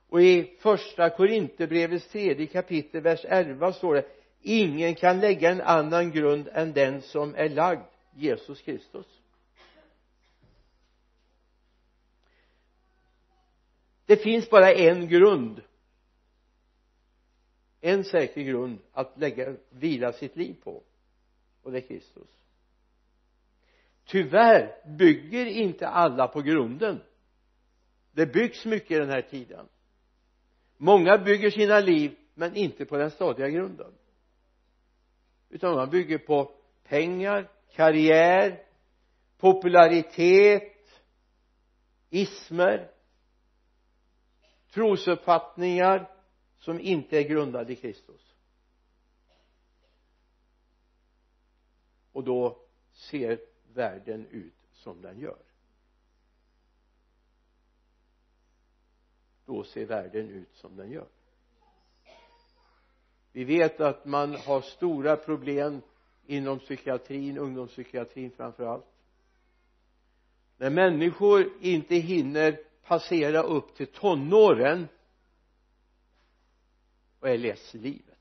och 0.09 0.21
i 0.21 0.57
första 0.59 1.09
Korinthierbrevets 1.09 2.07
tredje 2.07 2.47
kapitel 2.47 3.01
vers 3.01 3.25
11 3.25 3.73
står 3.73 3.95
det 3.95 4.05
ingen 4.41 4.95
kan 4.95 5.19
lägga 5.19 5.51
en 5.51 5.61
annan 5.61 6.11
grund 6.11 6.49
än 6.53 6.73
den 6.73 7.01
som 7.01 7.35
är 7.35 7.49
lagd 7.49 7.81
Jesus 8.15 8.61
Kristus. 8.61 9.05
Det 14.05 14.17
finns 14.17 14.49
bara 14.49 14.73
en 14.73 15.07
grund 15.07 15.61
en 17.81 18.03
säker 18.03 18.41
grund 18.41 18.79
att 18.91 19.17
lägga 19.17 19.55
vila 19.69 20.13
sitt 20.13 20.35
liv 20.35 20.55
på 20.63 20.83
och 21.61 21.71
det 21.71 21.77
är 21.77 21.87
Kristus. 21.87 22.27
Tyvärr 24.05 24.87
bygger 24.97 25.45
inte 25.45 25.87
alla 25.87 26.27
på 26.27 26.41
grunden. 26.41 27.01
Det 28.11 28.25
byggs 28.25 28.65
mycket 28.65 28.91
i 28.91 28.99
den 28.99 29.09
här 29.09 29.21
tiden 29.21 29.67
många 30.77 31.17
bygger 31.17 31.49
sina 31.49 31.79
liv 31.79 32.15
men 32.33 32.55
inte 32.55 32.85
på 32.85 32.97
den 32.97 33.11
stadiga 33.11 33.49
grunden. 33.49 33.93
Utan 35.49 35.75
man 35.75 35.89
bygger 35.89 36.17
på 36.17 36.51
pengar, 36.83 37.51
karriär, 37.71 38.63
popularitet 39.37 41.03
ismer 42.09 42.91
trosuppfattningar 44.71 46.11
som 46.59 46.79
inte 46.79 47.17
är 47.17 47.23
grundade 47.23 47.73
i 47.73 47.75
Kristus. 47.75 48.35
Och 52.11 52.23
då 52.23 52.61
ser 52.93 53.39
världen 53.73 54.27
ut 54.27 54.53
som 54.73 55.01
den 55.01 55.19
gör. 55.19 55.46
Då 59.47 59.63
ser 59.63 59.85
världen 59.85 60.29
ut 60.29 60.55
som 60.55 60.75
den 60.75 60.91
gör. 60.91 61.07
Vi 63.31 63.43
vet 63.43 63.81
att 63.81 64.05
man 64.05 64.35
har 64.35 64.61
stora 64.61 65.15
problem 65.15 65.81
inom 66.25 66.59
psykiatrin, 66.59 67.37
ungdomspsykiatrin 67.37 68.31
framför 68.31 68.65
allt 68.65 68.85
när 70.57 70.69
människor 70.69 71.53
inte 71.61 71.95
hinner 71.95 72.59
passera 72.83 73.41
upp 73.41 73.75
till 73.75 73.87
tonåren 73.87 74.87
och 77.19 77.29
är 77.29 77.37
less 77.37 77.75
i 77.75 77.77
livet 77.77 78.17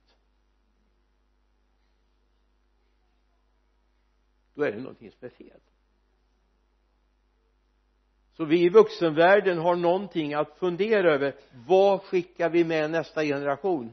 då 4.54 4.62
är 4.62 4.73
det 4.73 4.78
någonting 4.78 5.11
som 5.11 5.26
är 5.26 5.30
fel 5.30 5.61
så 8.37 8.45
vi 8.45 8.64
i 8.64 8.69
vuxenvärlden 8.69 9.59
har 9.59 9.76
någonting 9.76 10.35
att 10.35 10.59
fundera 10.59 11.14
över. 11.14 11.37
Vad 11.66 12.02
skickar 12.02 12.50
vi 12.50 12.64
med 12.64 12.90
nästa 12.90 13.25
generation? 13.25 13.93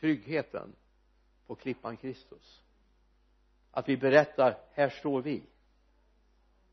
Tryggheten 0.00 0.72
på 1.46 1.54
klippan 1.54 1.96
Kristus. 1.96 2.62
Att 3.70 3.88
vi 3.88 3.96
berättar 3.96 4.58
här 4.72 4.88
står 4.88 5.22
vi. 5.22 5.42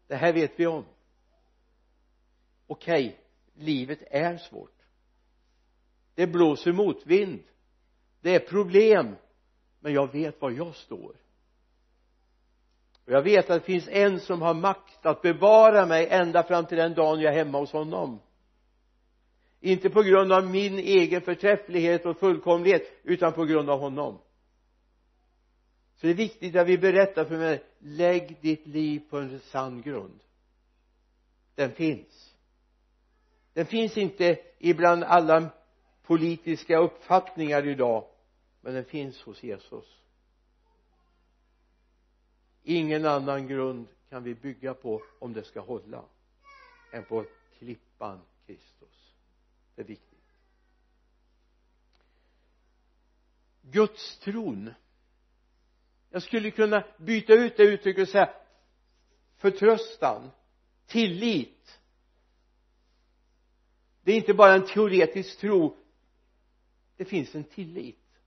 Det 0.07 0.15
här 0.15 0.33
vet 0.33 0.59
vi 0.59 0.67
om. 0.67 0.85
Okej 2.67 3.07
okay, 3.07 3.17
livet 3.65 3.99
är 4.11 4.37
svårt. 4.37 4.85
Det 6.15 6.27
blåser 6.27 6.71
motvind. 6.71 7.43
Det 8.21 8.35
är 8.35 8.39
problem. 8.39 9.15
Men 9.79 9.93
jag 9.93 10.11
vet 10.11 10.41
var 10.41 10.51
jag 10.51 10.75
står 10.75 11.15
och 13.09 13.15
jag 13.15 13.21
vet 13.21 13.49
att 13.49 13.61
det 13.61 13.65
finns 13.65 13.87
en 13.87 14.19
som 14.19 14.41
har 14.41 14.53
makt 14.53 15.05
att 15.05 15.21
bevara 15.21 15.85
mig 15.85 16.07
ända 16.09 16.43
fram 16.43 16.65
till 16.65 16.77
den 16.77 16.93
dagen 16.93 17.21
jag 17.21 17.33
är 17.33 17.37
hemma 17.37 17.57
hos 17.57 17.71
honom. 17.71 18.19
Inte 19.59 19.89
på 19.89 20.01
grund 20.01 20.31
av 20.33 20.49
min 20.49 20.79
egen 20.79 21.21
förträfflighet 21.21 22.05
och 22.05 22.19
fullkomlighet 22.19 22.83
utan 23.03 23.33
på 23.33 23.45
grund 23.45 23.69
av 23.69 23.79
honom. 23.79 24.17
Så 25.95 26.07
det 26.07 26.09
är 26.09 26.15
viktigt 26.15 26.55
att 26.55 26.67
vi 26.67 26.77
berättar 26.77 27.25
för 27.25 27.37
mig 27.37 27.63
lägg 27.79 28.37
ditt 28.41 28.67
liv 28.67 29.01
på 29.09 29.17
en 29.17 29.39
sann 29.39 29.81
grund. 29.81 30.19
Den 31.55 31.71
finns. 31.71 32.35
Den 33.53 33.65
finns 33.65 33.97
inte 33.97 34.39
ibland 34.59 35.03
alla 35.03 35.49
politiska 36.03 36.77
uppfattningar 36.77 37.67
idag 37.67 38.05
men 38.61 38.73
den 38.73 38.85
finns 38.85 39.21
hos 39.21 39.43
Jesus 39.43 39.99
ingen 42.63 43.05
annan 43.05 43.47
grund 43.47 43.87
kan 44.09 44.23
vi 44.23 44.35
bygga 44.35 44.73
på 44.73 45.01
om 45.19 45.33
det 45.33 45.43
ska 45.43 45.59
hålla 45.59 46.05
än 46.91 47.03
på 47.03 47.25
klippan 47.57 48.19
Kristus. 48.45 49.13
Det 49.75 49.81
är 49.81 49.85
viktigt. 49.85 50.19
Gudstron 53.61 54.73
jag 56.09 56.23
skulle 56.23 56.51
kunna 56.51 56.83
byta 56.97 57.33
ut 57.33 57.57
det 57.57 57.63
uttrycket 57.63 58.01
och 58.01 58.09
säga 58.09 58.33
förtröstan 59.37 60.31
tillit. 60.85 61.79
Det 64.03 64.11
är 64.11 64.15
inte 64.15 64.33
bara 64.33 64.53
en 64.53 64.67
teoretisk 64.67 65.39
tro. 65.39 65.77
Det 66.97 67.05
finns 67.05 67.35
en 67.35 67.43
tillit. 67.43 68.21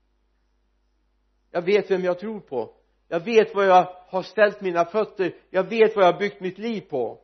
Jag 1.50 1.62
vet 1.62 1.90
vem 1.90 2.04
jag 2.04 2.18
tror 2.18 2.40
på 2.40 2.74
jag 3.12 3.20
vet 3.20 3.54
vad 3.54 3.66
jag 3.66 3.96
har 4.08 4.22
ställt 4.22 4.60
mina 4.60 4.84
fötter 4.84 5.34
jag 5.50 5.64
vet 5.64 5.96
vad 5.96 6.04
jag 6.04 6.12
har 6.12 6.18
byggt 6.18 6.40
mitt 6.40 6.58
liv 6.58 6.80
på. 6.80 7.20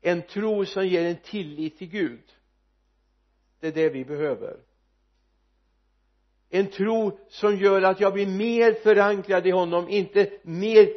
En 0.00 0.22
tro 0.22 0.64
som 0.64 0.86
ger 0.86 1.04
en 1.04 1.16
tillit 1.16 1.78
till 1.78 1.88
Gud 1.88 2.22
det 3.60 3.68
är 3.68 3.72
det 3.72 3.88
vi 3.88 4.04
behöver. 4.04 4.56
En 6.50 6.66
tro 6.66 7.18
som 7.28 7.56
gör 7.56 7.82
att 7.82 8.00
jag 8.00 8.12
blir 8.12 8.26
mer 8.26 8.72
förankrad 8.72 9.46
i 9.46 9.50
honom 9.50 9.88
inte 9.88 10.30
mer 10.42 10.88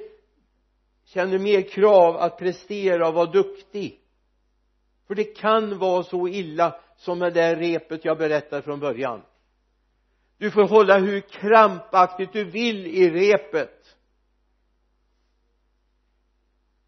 känner 1.03 1.39
mer 1.39 1.61
krav 1.61 2.17
att 2.17 2.37
prestera 2.37 3.07
och 3.07 3.13
vara 3.13 3.31
duktig. 3.31 3.99
För 5.07 5.15
det 5.15 5.23
kan 5.23 5.77
vara 5.77 6.03
så 6.03 6.27
illa 6.27 6.79
som 6.97 7.19
med 7.19 7.33
det 7.33 7.41
där 7.41 7.55
repet 7.55 8.05
jag 8.05 8.17
berättade 8.17 8.61
från 8.61 8.79
början 8.79 9.21
du 10.37 10.51
får 10.51 10.67
hålla 10.67 10.99
hur 10.99 11.21
krampaktigt 11.21 12.33
du 12.33 12.43
vill 12.43 12.87
i 12.87 13.09
repet. 13.09 13.97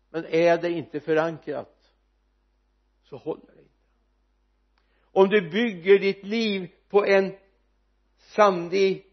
Men 0.10 0.26
är 0.26 0.62
det 0.62 0.72
inte 0.72 1.00
förankrat 1.00 1.92
så 3.04 3.18
håller 3.18 3.56
det 3.56 3.62
inte. 3.62 3.74
Om 5.12 5.30
du 5.30 5.50
bygger 5.50 6.00
ditt 6.00 6.24
liv 6.24 6.72
på 6.90 7.06
en 7.06 7.38
sandig 8.18 9.06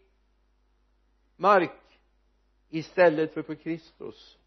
mark 1.35 1.99
istället 2.69 3.33
för 3.33 3.41
på 3.41 3.55
Kristus 3.55 4.37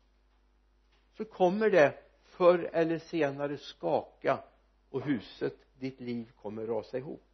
så 1.16 1.24
kommer 1.24 1.70
det 1.70 1.98
förr 2.22 2.70
eller 2.72 2.98
senare 2.98 3.58
skaka 3.58 4.44
och 4.90 5.02
huset 5.02 5.56
ditt 5.78 6.00
liv 6.00 6.32
kommer 6.36 6.66
rasa 6.66 6.98
ihop. 6.98 7.29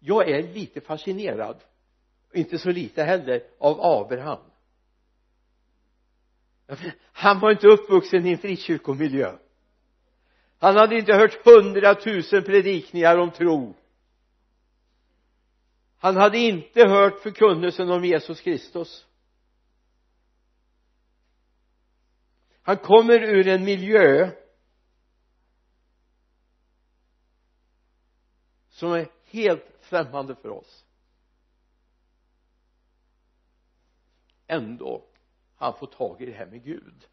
Jag 0.00 0.28
är 0.28 0.42
lite 0.42 0.80
fascinerad 0.80 1.64
inte 2.32 2.58
så 2.58 2.70
lite 2.70 3.02
heller 3.02 3.42
av 3.58 3.80
Abraham. 3.80 4.40
Han 7.12 7.40
var 7.40 7.50
inte 7.50 7.66
uppvuxen 7.66 8.26
i 8.26 8.32
en 8.32 8.38
frikyrkomiljö. 8.38 9.38
Han 10.58 10.76
hade 10.76 10.98
inte 10.98 11.12
hört 11.14 11.44
hundratusen 11.44 12.44
predikningar 12.44 13.18
om 13.18 13.30
tro. 13.30 13.76
Han 15.98 16.16
hade 16.16 16.38
inte 16.38 16.88
hört 16.88 17.20
förkunnelsen 17.20 17.90
om 17.90 18.04
Jesus 18.04 18.40
Kristus. 18.40 19.06
Han 22.62 22.76
kommer 22.76 23.22
ur 23.22 23.48
en 23.48 23.64
miljö 23.64 24.30
som 28.68 28.92
är 28.92 29.08
helt 29.24 29.79
främmande 29.90 30.34
för 30.34 30.48
oss. 30.48 30.84
Ändå 34.46 35.04
har 35.54 35.66
han 35.66 35.78
fått 35.78 35.92
tag 35.92 36.22
i 36.22 36.26
det 36.26 36.32
här 36.32 36.46
med 36.46 36.64
Gud. 36.64 37.08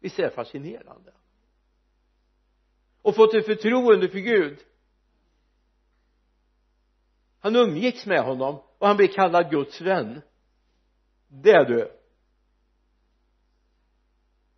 Visst 0.00 0.18
är 0.18 0.22
det 0.22 0.30
fascinerande. 0.30 1.12
Och 3.02 3.16
fått 3.16 3.34
ett 3.34 3.46
förtroende 3.46 4.08
för 4.08 4.18
Gud. 4.18 4.58
Han 7.38 7.56
umgicks 7.56 8.06
med 8.06 8.24
honom 8.24 8.62
och 8.78 8.86
han 8.86 8.96
blev 8.96 9.08
kallad 9.08 9.50
Guds 9.50 9.80
vän. 9.80 10.22
Det 11.28 11.50
är 11.50 11.64
du. 11.64 11.92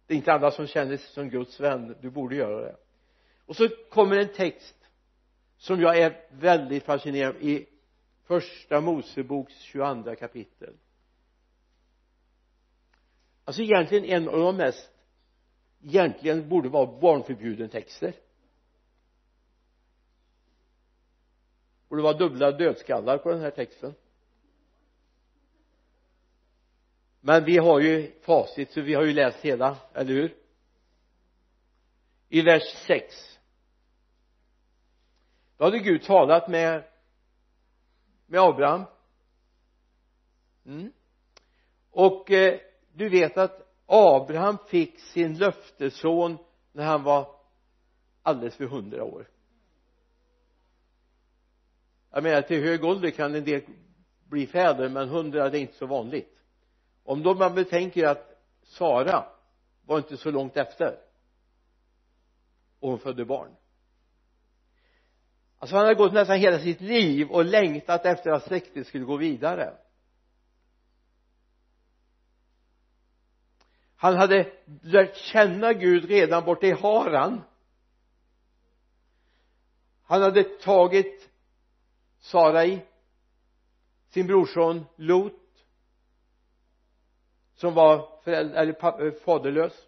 Det 0.07 0.15
är 0.15 0.17
inte 0.17 0.33
alla 0.33 0.51
som 0.51 0.67
känner 0.67 0.97
sig 0.97 1.07
som 1.07 1.31
Guds 1.31 1.61
vän. 1.61 1.97
Du 2.01 2.11
borde 2.11 2.37
göra 2.37 2.61
det. 2.61 2.77
Och 3.47 3.57
så 3.57 3.69
kommer 3.91 4.17
en 4.17 4.33
text 4.33 4.78
som 5.59 5.81
jag 5.81 5.99
är 5.99 6.27
väldigt 6.31 6.85
fascinerad 6.85 7.37
av 7.37 7.43
i 7.43 7.67
första 8.25 8.81
Moseboks 8.81 9.55
22 9.59 10.17
kapitel. 10.17 10.77
Alltså 13.45 13.63
egentligen 13.63 14.05
en 14.05 14.29
av 14.29 14.39
de 14.39 14.57
mest 14.57 14.91
egentligen 15.83 16.49
borde 16.49 16.69
vara 16.69 17.01
barnförbjuden 17.01 17.69
texter. 17.69 18.15
Borde 21.89 22.03
vara 22.03 22.19
dubbla 22.19 22.51
dödskallar 22.51 23.19
på 23.19 23.31
den 23.31 23.41
här 23.41 23.51
texten. 23.51 23.95
Men 27.21 27.45
vi 27.45 27.59
har 27.59 27.81
ju 27.81 28.13
facit 28.21 28.71
så 28.71 28.81
vi 28.81 28.95
har 28.95 29.05
ju 29.05 29.13
läst 29.13 29.39
hela, 29.39 29.77
eller 29.95 30.15
hur? 30.15 30.37
I 32.29 32.43
vers 32.43 32.63
6 32.87 33.38
då 35.59 35.65
hade 35.65 35.79
Gud 35.79 36.03
talat 36.03 36.49
med 36.49 36.85
med 38.27 38.41
Abraham. 38.41 38.85
Mm. 40.67 40.93
och 41.91 42.31
eh, 42.31 42.61
du 42.93 43.09
vet 43.09 43.39
att 43.39 43.69
Abraham 43.87 44.59
fick 44.69 45.01
sin 45.01 45.39
löftesson 45.39 46.39
när 46.73 46.85
han 46.85 47.03
var 47.03 47.35
alldeles 48.23 48.57
för 48.57 48.65
hundra 48.65 49.05
år. 49.05 49.29
Jag 52.11 52.23
menar 52.23 52.43
till 52.43 52.63
hög 52.63 52.85
ålder 52.85 53.11
kan 53.11 53.35
en 53.35 53.45
del 53.45 53.63
bli 54.29 54.47
fäder 54.47 54.89
men 54.89 55.09
hundra 55.09 55.51
det 55.51 55.59
är 55.59 55.61
inte 55.61 55.77
så 55.77 55.87
vanligt. 55.87 56.39
Om 57.05 57.23
då 57.23 57.35
man 57.35 57.55
betänker 57.55 58.07
att 58.07 58.43
Sara 58.63 59.25
var 59.87 59.99
inte 59.99 60.17
så 60.17 60.31
långt 60.31 60.57
efter 60.57 60.99
och 62.81 62.91
hon 62.91 62.99
födde 62.99 63.25
barn 63.25 63.58
alltså 65.59 65.77
han 65.77 65.85
hade 65.85 65.95
gått 65.95 66.13
nästan 66.13 66.39
hela 66.39 66.59
sitt 66.59 66.81
liv 66.81 67.31
och 67.31 67.45
längtat 67.45 68.05
efter 68.05 68.31
att 68.31 68.47
släktet 68.47 68.87
skulle 68.87 69.05
gå 69.05 69.17
vidare. 69.17 69.75
Han 73.97 74.17
hade 74.17 74.53
lärt 74.83 75.17
känna 75.17 75.73
Gud 75.73 76.05
redan 76.05 76.45
borta 76.45 76.67
i 76.67 76.73
Haran. 76.73 77.43
Han 80.03 80.23
hade 80.23 80.45
tagit 80.45 81.31
Sarai 82.19 82.81
sin 84.09 84.27
brorson 84.27 84.87
Lot 84.97 85.35
som 87.55 87.75
var 87.75 88.21
förälder, 88.25 88.63
eller 88.63 89.07
eh, 89.07 89.13
faderlös. 89.13 89.87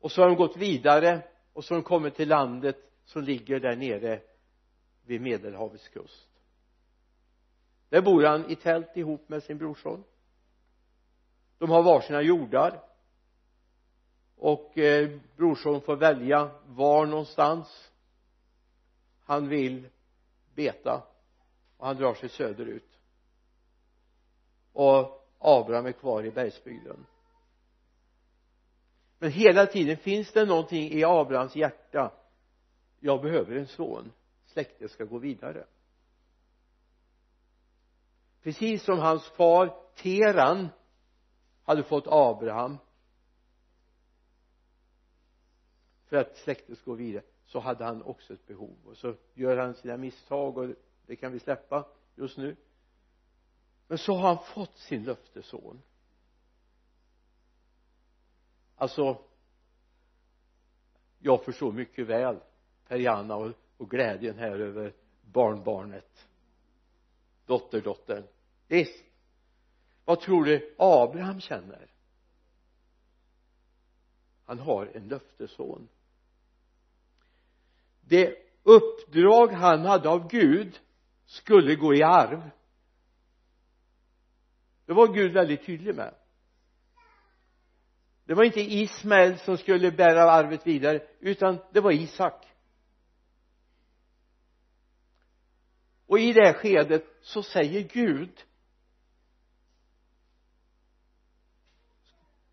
Och 0.00 0.12
så 0.12 0.22
har 0.22 0.28
de 0.28 0.36
gått 0.36 0.56
vidare 0.56 1.22
och 1.52 1.64
så 1.64 1.74
har 1.74 1.80
de 1.80 1.84
kommit 1.84 2.14
till 2.14 2.28
landet 2.28 2.87
som 3.08 3.22
ligger 3.22 3.60
där 3.60 3.76
nere 3.76 4.20
vid 5.06 5.20
medelhavets 5.20 5.88
kust. 5.88 6.28
Där 7.88 8.02
bor 8.02 8.24
han 8.24 8.50
i 8.50 8.56
tält 8.56 8.96
ihop 8.96 9.28
med 9.28 9.42
sin 9.42 9.58
brorson 9.58 10.04
de 11.58 11.70
har 11.70 11.82
varsina 11.82 12.22
jordar. 12.22 12.80
Och 14.36 14.78
eh, 14.78 15.10
brorson 15.36 15.80
får 15.80 15.96
välja 15.96 16.50
var 16.66 17.06
någonstans 17.06 17.92
han 19.24 19.48
vill 19.48 19.88
beta. 20.54 21.02
Och 21.76 21.86
han 21.86 21.96
drar 21.96 22.14
sig 22.14 22.28
söderut. 22.28 22.98
Och 24.72 25.28
Abraham 25.38 25.86
är 25.86 25.92
kvar 25.92 26.24
i 26.24 26.30
bergsbygden. 26.30 27.06
Men 29.18 29.30
hela 29.30 29.66
tiden 29.66 29.96
finns 29.96 30.32
det 30.32 30.44
någonting 30.44 30.92
i 30.92 31.04
Abrahams 31.04 31.56
hjärta 31.56 32.12
jag 33.00 33.22
behöver 33.22 33.56
en 33.56 33.66
son. 33.66 34.12
Släktet 34.46 34.90
ska 34.90 35.04
gå 35.04 35.18
vidare. 35.18 35.66
Precis 38.42 38.84
som 38.84 38.98
hans 38.98 39.24
far 39.28 39.74
Teran 39.94 40.68
hade 41.62 41.82
fått 41.82 42.04
Abraham 42.06 42.78
för 46.04 46.16
att 46.16 46.36
släktet 46.36 46.78
ska 46.78 46.90
gå 46.90 46.96
vidare 46.96 47.24
så 47.44 47.60
hade 47.60 47.84
han 47.84 48.02
också 48.02 48.32
ett 48.32 48.46
behov. 48.46 48.76
Och 48.84 48.96
så 48.96 49.14
gör 49.34 49.56
han 49.56 49.74
sina 49.74 49.96
misstag 49.96 50.58
och 50.58 50.74
det 51.06 51.16
kan 51.16 51.32
vi 51.32 51.38
släppa 51.38 51.88
just 52.14 52.36
nu. 52.36 52.56
Men 53.86 53.98
så 53.98 54.12
har 54.12 54.28
han 54.28 54.44
fått 54.44 54.78
sin 54.78 55.04
löftesson. 55.04 55.82
Alltså 58.76 59.24
jag 61.18 61.44
förstår 61.44 61.72
mycket 61.72 62.06
väl 62.06 62.40
Perianna 62.88 63.36
och, 63.36 63.52
och 63.76 63.90
glädjen 63.90 64.38
här 64.38 64.58
över 64.58 64.92
barnbarnet. 65.22 66.28
Dotterdottern. 67.46 68.24
Visst. 68.68 69.04
Vad 70.04 70.20
tror 70.20 70.44
du 70.44 70.74
Abraham 70.78 71.40
känner? 71.40 71.90
Han 74.44 74.58
har 74.58 74.90
en 74.94 75.08
löftesson. 75.08 75.88
Det 78.00 78.36
uppdrag 78.62 79.52
han 79.52 79.80
hade 79.80 80.08
av 80.08 80.28
Gud 80.28 80.80
skulle 81.26 81.74
gå 81.74 81.94
i 81.94 82.02
arv. 82.02 82.50
Det 84.86 84.92
var 84.92 85.14
Gud 85.14 85.32
väldigt 85.32 85.66
tydlig 85.66 85.94
med. 85.94 86.14
Det 88.24 88.34
var 88.34 88.44
inte 88.44 88.60
Ismael 88.60 89.38
som 89.38 89.56
skulle 89.56 89.92
bära 89.92 90.30
arvet 90.30 90.66
vidare 90.66 91.00
utan 91.20 91.58
det 91.72 91.80
var 91.80 91.92
Isak. 91.92 92.46
Och 96.08 96.18
i 96.18 96.32
det 96.32 96.46
här 96.46 96.52
skedet 96.52 97.04
så 97.20 97.42
säger 97.42 97.82
Gud 97.82 98.44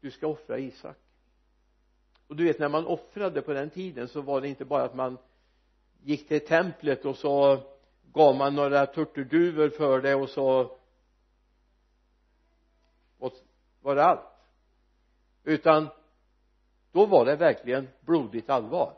du 0.02 0.12
ska 0.12 0.28
offra 0.28 0.58
Isak. 0.58 0.98
Och 2.28 2.36
du 2.36 2.44
vet 2.44 2.60
när 2.60 2.70
man 2.70 2.86
offrade 2.86 3.42
på 3.42 3.54
den 3.54 3.70
tiden 3.70 4.08
så 4.08 4.22
var 4.22 4.42
det 4.42 4.48
inte 4.48 4.66
bara 4.66 4.84
att 4.84 4.96
man 4.96 5.18
gick 6.04 6.28
till 6.28 6.46
templet 6.46 7.06
och 7.06 7.18
så 7.18 7.64
gav 8.14 8.36
man 8.36 8.56
några 8.56 8.86
turturduvor 8.86 9.70
för 9.70 10.02
det 10.02 10.16
och 10.16 10.30
så 10.30 10.78
var 13.82 13.96
det 13.96 14.04
allt. 14.04 14.30
Utan 15.44 15.90
då 16.92 17.06
var 17.06 17.26
det 17.26 17.36
verkligen 17.36 17.88
blodigt 18.02 18.50
allvar. 18.50 18.98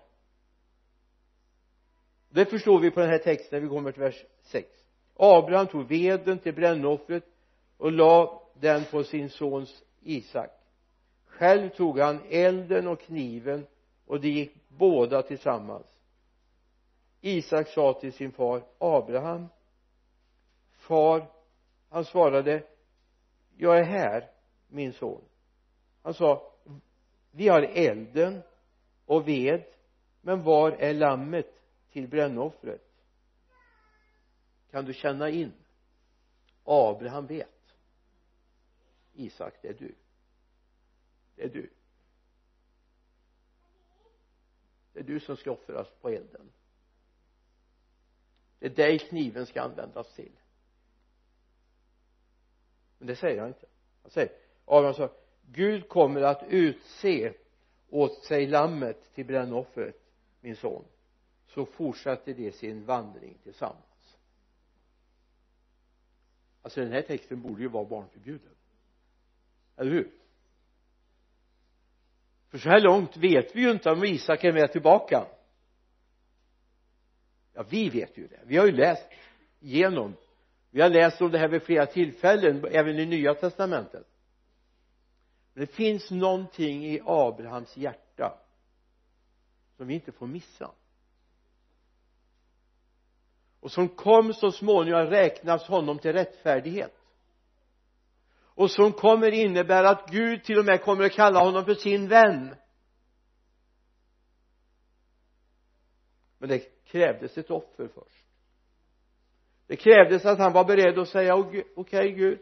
Det 2.30 2.46
förstår 2.46 2.80
vi 2.80 2.92
på 2.92 3.00
den 3.00 3.10
här 3.10 3.18
texten 3.18 3.50
när 3.52 3.62
vi 3.62 3.76
kommer 3.76 3.92
till 3.92 4.02
vers 4.02 4.26
6 4.48 4.68
Abraham 5.16 5.68
tog 5.68 5.88
veden 5.88 6.40
till 6.40 6.54
brännoffret 6.54 7.24
och 7.78 7.92
la 7.92 8.42
den 8.54 8.84
på 8.86 9.04
sin 9.04 9.30
sons 9.30 9.84
Isak. 10.02 10.52
Själv 11.26 11.70
tog 11.70 12.00
han 12.00 12.20
elden 12.30 12.88
och 12.88 13.00
kniven 13.00 13.68
och 14.06 14.22
de 14.22 14.30
gick 14.30 14.52
båda 14.68 15.22
tillsammans. 15.22 15.88
Isak 17.22 17.68
sa 17.68 17.94
till 17.94 18.14
sin 18.14 18.32
far 18.32 18.64
Abraham 18.78 19.48
far. 20.72 21.26
Han 21.90 22.06
svarade 22.06 22.64
jag 23.58 23.80
är 23.80 23.84
här 23.84 24.30
min 24.68 24.94
son. 24.94 25.22
Han 26.04 26.14
sa 26.14 26.54
vi 27.32 27.48
har 27.48 27.62
elden 27.62 28.42
och 29.06 29.28
ved 29.28 29.64
men 30.22 30.44
var 30.44 30.72
är 30.72 30.94
lammet 30.94 31.62
till 31.92 32.08
brännoffret? 32.08 32.87
Kan 34.72 34.86
du 34.86 34.94
känna 34.94 35.30
in? 35.30 35.54
Abraham 36.64 37.28
vet. 37.28 37.76
Isak 39.14 39.54
det 39.62 39.68
är 39.68 39.74
du. 39.74 39.96
Det 41.36 41.44
är 41.44 41.50
du. 41.50 41.70
Det 44.94 45.00
är 45.00 45.04
du 45.04 45.20
som 45.20 45.38
ska 45.38 45.52
offras 45.52 45.88
på 46.02 46.10
elden. 46.10 46.52
Det 48.60 48.66
är 48.66 48.76
dig 48.76 49.00
kniven 49.00 49.46
ska 49.46 49.62
användas 49.62 50.14
till. 50.14 50.32
Men 52.98 53.08
det 53.08 53.16
säger 53.16 53.40
han 53.40 53.48
inte. 53.48 53.68
Han 54.02 54.12
säger 54.12 54.32
Abraham 54.66 54.94
sa 54.94 55.10
Gud 55.42 55.90
kommer 55.90 56.22
att 56.22 56.44
utse 56.50 57.34
åt 57.90 58.24
sig 58.24 58.48
lammet 58.48 59.14
till 59.14 59.26
brännoffret 59.26 60.02
min 60.42 60.56
son. 60.56 60.86
Så 61.48 61.66
fortsatte 61.66 62.34
de 62.34 62.52
sin 62.52 62.86
vandring 62.86 63.38
tillsammans 63.44 63.97
alltså 66.68 66.82
den 66.82 66.92
här 66.92 67.02
texten 67.02 67.42
borde 67.42 67.62
ju 67.62 67.68
vara 67.68 67.86
barnförbjuden. 67.86 68.56
Eller 69.78 69.92
hur? 69.92 70.12
För 72.50 72.58
så 72.58 72.70
här 72.70 72.82
långt 72.82 73.18
vet 73.18 73.56
vi 73.56 73.62
ju 73.62 73.72
inte 73.72 73.90
om 73.92 74.04
Isak 74.04 74.44
är 74.44 74.54
med 74.54 74.72
tillbaka. 74.72 75.28
Ja 77.54 77.66
vi 77.70 77.90
vet 77.90 78.18
ju 78.18 78.28
det. 78.28 78.40
Vi 78.44 78.58
har 78.58 78.66
ju 78.66 78.72
läst 78.72 79.10
igenom. 79.60 80.16
Vi 80.70 80.82
har 80.82 80.90
läst 80.90 81.22
om 81.22 81.32
det 81.32 81.38
här 81.38 81.48
vid 81.48 81.64
flera 81.64 81.86
tillfällen 81.86 82.66
även 82.72 83.00
i 83.00 83.06
nya 83.06 83.34
testamentet. 83.34 84.08
Men 85.54 85.66
det 85.66 85.72
finns 85.74 86.12
någonting 86.12 86.86
i 86.86 87.02
Abrahams 87.06 87.78
hjärta 87.78 88.40
som 89.78 89.88
vi 89.88 89.94
inte 89.94 90.12
får 90.12 90.28
missa 90.28 90.72
och 93.68 93.72
som 93.72 93.90
kom 93.90 94.34
så 94.34 94.52
småningom 94.52 95.06
räknas 95.06 95.68
honom 95.68 96.00
till 96.00 96.14
rättfärdighet. 96.14 96.94
Och 98.40 98.72
som 98.72 98.92
kommer 98.92 99.32
innebära 99.32 99.90
att 99.90 100.10
Gud 100.12 100.44
till 100.44 100.60
och 100.60 100.66
med 100.66 100.82
kommer 100.82 101.04
att 101.04 101.12
kalla 101.12 101.40
honom 101.40 101.66
för 101.66 101.74
sin 101.74 102.08
vän. 102.08 102.56
Men 106.38 106.50
det 106.50 106.86
krävdes 106.86 107.38
ett 107.38 107.52
offer 107.52 107.88
först. 107.88 108.26
Det 109.68 109.76
krävdes 109.76 110.26
att 110.26 110.40
han 110.40 110.54
var 110.54 110.66
beredd 110.66 111.00
att 111.00 111.10
säga 111.10 111.36
okej 111.36 111.66
okay, 111.76 112.12
Gud. 112.12 112.40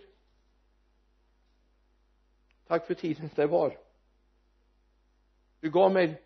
Tack 2.68 2.88
för 2.88 2.94
tiden 2.94 3.30
det 3.36 3.48
var. 3.48 3.78
Du 5.60 5.72
gav 5.72 5.92
mig 5.92 6.22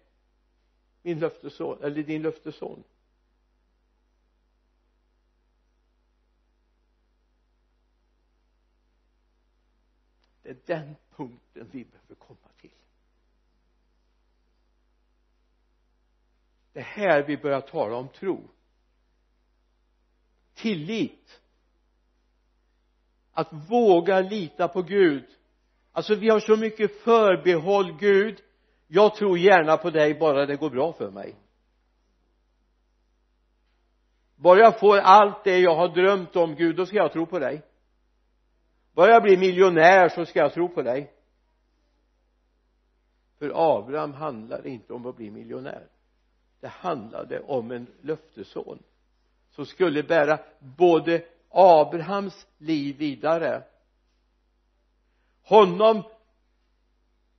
min 1.02 1.20
löfteson 1.20 1.84
eller 1.84 2.04
din 2.04 2.22
löfteson 2.22 2.84
det 10.50 10.70
är 10.70 10.78
den 10.78 10.96
punkten 11.16 11.70
vi 11.72 11.86
behöver 11.86 12.16
komma 12.16 12.50
till. 12.62 12.70
Det 16.74 16.80
är 16.80 16.84
här 16.84 17.24
vi 17.24 17.38
börjar 17.38 17.62
tala 17.62 17.96
om 17.96 18.08
tro. 18.08 18.50
Tillit. 20.54 21.42
Att 23.32 23.54
våga 23.70 24.20
lita 24.20 24.68
på 24.68 24.82
Gud. 24.82 25.26
Alltså 25.92 26.16
vi 26.16 26.30
har 26.30 26.40
så 26.40 26.58
mycket 26.58 27.04
förbehåll 27.04 27.98
Gud. 28.00 28.42
Jag 28.88 29.16
tror 29.16 29.38
gärna 29.38 29.78
på 29.78 29.90
dig 29.90 30.20
bara 30.20 30.46
det 30.46 30.56
går 30.56 30.70
bra 30.70 30.94
för 30.94 31.12
mig. 31.12 31.36
Bara 34.36 34.60
jag 34.60 34.80
får 34.80 34.98
allt 34.98 35.44
det 35.44 35.60
jag 35.60 35.76
har 35.76 35.88
drömt 35.88 36.36
om 36.36 36.56
Gud 36.56 36.76
då 36.76 36.86
ska 36.86 36.96
jag 36.96 37.14
tro 37.14 37.26
på 37.26 37.40
dig 37.40 37.69
bara 39.00 39.12
jag 39.12 39.24
blir 39.24 39.38
miljonär 39.38 40.10
så 40.10 40.26
ska 40.26 40.40
jag 40.40 40.54
tro 40.54 40.70
på 40.70 40.82
dig. 40.82 41.14
För 43.38 43.78
Abraham 43.78 44.14
handlade 44.14 44.70
inte 44.70 44.94
om 44.94 45.06
att 45.06 45.16
bli 45.16 45.32
miljonär. 45.32 45.88
Det 46.60 46.68
handlade 46.68 47.40
om 47.40 47.72
en 47.72 47.88
löftesson 48.02 48.84
som 49.50 49.66
skulle 49.66 50.04
bära 50.04 50.40
både 50.60 51.26
Abrahams 51.50 52.48
liv 52.58 52.98
vidare 52.98 53.64
honom 55.44 56.04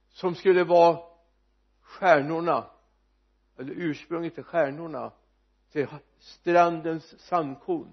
som 0.08 0.34
skulle 0.34 0.64
vara 0.64 0.98
stjärnorna 1.80 2.70
eller 3.58 3.72
ursprunget 3.72 4.34
till 4.34 4.44
stjärnorna 4.44 5.12
till 5.72 5.86
strandens 6.18 7.20
sandkorn 7.20 7.92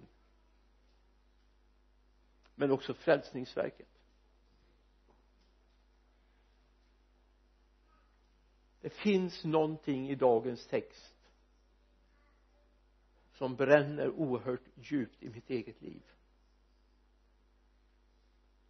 men 2.60 2.72
också 2.72 2.94
frälsningsverket. 2.94 3.88
Det 8.82 8.90
finns 8.90 9.44
någonting 9.44 10.10
i 10.10 10.16
dagens 10.16 10.68
text 10.68 11.16
som 13.34 13.56
bränner 13.56 14.10
oerhört 14.10 14.64
djupt 14.76 15.24
i 15.24 15.30
mitt 15.30 15.50
eget 15.50 15.82
liv. 15.82 16.02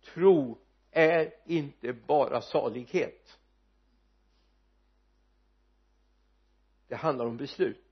Tro 0.02 0.58
är 0.92 1.34
inte 1.46 1.94
bara 1.94 2.42
salighet. 2.42 3.40
Det 6.88 6.96
handlar 6.96 7.26
om 7.26 7.38
beslut. 7.38 7.87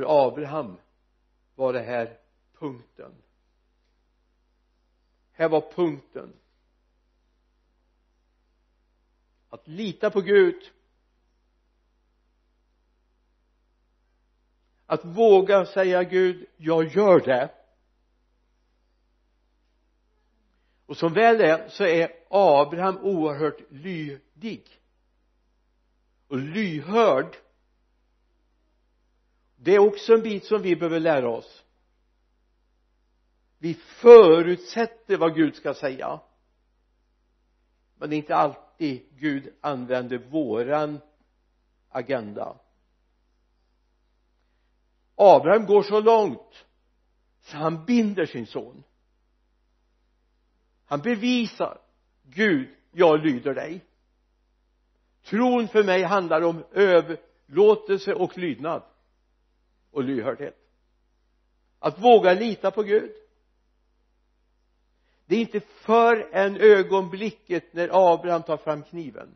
För 0.00 0.28
Abraham 0.28 0.76
var 1.54 1.72
det 1.72 1.82
här 1.82 2.18
punkten. 2.58 3.12
Här 5.32 5.48
var 5.48 5.72
punkten. 5.72 6.32
Att 9.48 9.68
lita 9.68 10.10
på 10.10 10.20
Gud. 10.20 10.70
Att 14.86 15.04
våga 15.04 15.66
säga 15.66 16.04
Gud 16.04 16.46
jag 16.56 16.84
gör 16.84 17.20
det. 17.20 17.50
Och 20.86 20.96
som 20.96 21.12
väl 21.12 21.40
är 21.40 21.68
så 21.68 21.84
är 21.84 22.12
Abraham 22.30 22.98
oerhört 22.98 23.70
lydig. 23.70 24.80
Och 26.28 26.36
lyhörd 26.36 27.36
det 29.62 29.74
är 29.74 29.78
också 29.78 30.14
en 30.14 30.22
bit 30.22 30.44
som 30.44 30.62
vi 30.62 30.76
behöver 30.76 31.00
lära 31.00 31.28
oss. 31.28 31.64
Vi 33.58 33.74
förutsätter 33.74 35.16
vad 35.16 35.34
Gud 35.34 35.56
ska 35.56 35.74
säga. 35.74 36.20
Men 37.96 38.10
det 38.10 38.16
är 38.16 38.18
inte 38.18 38.36
alltid 38.36 39.06
Gud 39.10 39.54
använder 39.60 40.18
våran 40.18 41.00
agenda. 41.88 42.56
Abraham 45.14 45.66
går 45.66 45.82
så 45.82 46.00
långt 46.00 46.66
så 47.40 47.56
han 47.56 47.84
binder 47.84 48.26
sin 48.26 48.46
son. 48.46 48.82
Han 50.84 51.00
bevisar 51.00 51.80
Gud 52.22 52.68
jag 52.92 53.26
lyder 53.26 53.54
dig. 53.54 53.84
Tron 55.22 55.68
för 55.68 55.84
mig 55.84 56.02
handlar 56.02 56.42
om 56.42 56.64
överlåtelse 56.72 58.14
och 58.14 58.38
lydnad 58.38 58.82
och 59.90 60.04
lyhördhet. 60.04 60.56
Att 61.78 61.98
våga 61.98 62.32
lita 62.32 62.70
på 62.70 62.82
Gud. 62.82 63.12
Det 65.26 65.36
är 65.36 65.40
inte 65.40 65.60
för 65.60 66.28
en 66.32 66.56
ögonblicket 66.56 67.72
när 67.72 68.12
Abraham 68.12 68.42
tar 68.42 68.56
fram 68.56 68.82
kniven 68.82 69.34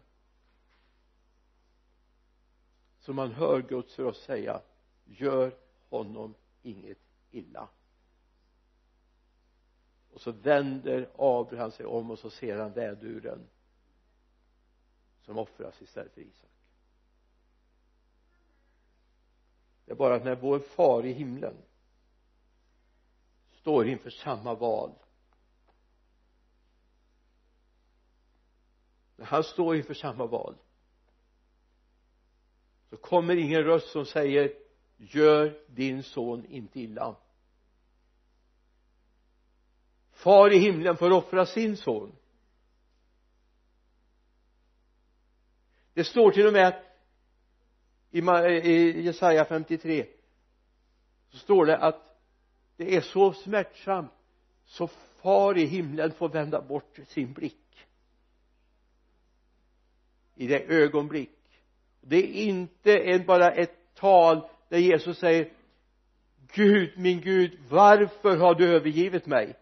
som 3.05 3.17
man 3.17 3.33
hör 3.33 3.63
Guds 3.63 3.99
röst 3.99 4.25
säga 4.25 4.61
gör 5.05 5.57
honom 5.89 6.35
inget 6.63 6.99
illa. 7.31 7.69
Och 10.13 10.21
så 10.21 10.33
vänder 10.33 11.11
Abraham 11.19 11.71
sig 11.71 11.87
om 11.87 12.11
och 12.11 12.19
så 12.19 12.31
ser 12.31 12.57
han 12.57 12.73
väduren 12.73 13.49
som 15.23 15.39
offras 15.39 15.83
istället 15.83 16.13
för 16.13 16.21
Isak. 16.21 16.54
Det 19.85 19.93
är 19.93 19.97
bara 19.97 20.15
att 20.15 20.25
när 20.25 20.37
vår 20.37 20.59
far 20.59 21.07
i 21.07 21.13
himlen 21.13 21.57
står 23.53 23.89
inför 23.89 24.11
samma 24.11 24.55
val 24.55 24.93
när 29.17 29.27
han 29.27 29.45
står 29.45 29.77
inför 29.77 29.95
samma 29.95 30.27
val 30.27 30.55
så 32.91 32.97
kommer 32.97 33.37
ingen 33.37 33.63
röst 33.65 33.89
som 33.89 34.07
säger 34.07 34.53
gör 34.97 35.61
din 35.67 36.03
son 36.03 36.47
inte 36.47 36.81
illa. 36.81 37.17
Far 40.13 40.53
i 40.53 40.59
himlen 40.59 40.97
får 40.97 41.11
offra 41.11 41.47
sin 41.47 41.77
son. 41.77 42.13
Det 45.93 46.05
står 46.05 46.31
till 46.31 46.47
och 46.47 46.53
med 46.53 46.69
att 46.69 46.84
Eh, 48.15 48.67
i 48.67 49.03
Jesaja 49.03 49.45
53 49.45 50.07
så 51.29 51.39
står 51.39 51.67
det 51.67 51.77
att 51.77 52.19
det 52.77 52.97
är 52.97 53.01
så 53.01 53.33
smärtsamt 53.33 54.13
så 54.65 54.87
far 55.23 55.59
i 55.59 55.65
himlen 55.65 56.13
får 56.13 56.29
vända 56.29 56.61
bort 56.61 56.99
sin 57.07 57.33
blick. 57.33 57.87
I 60.35 60.47
det 60.47 60.65
ögonblick. 60.69 61.31
Det 62.01 62.17
är 62.17 62.33
inte 62.33 62.99
en, 62.99 63.27
bara 63.27 63.53
ett 63.53 63.95
tal 63.95 64.49
där 64.69 64.79
Jesus 64.79 65.19
säger 65.19 65.53
Gud, 66.53 66.99
min 66.99 67.21
Gud, 67.21 67.59
varför 67.69 68.37
har 68.37 68.55
du 68.55 68.77
övergivit 68.77 69.27
mig? 69.27 69.57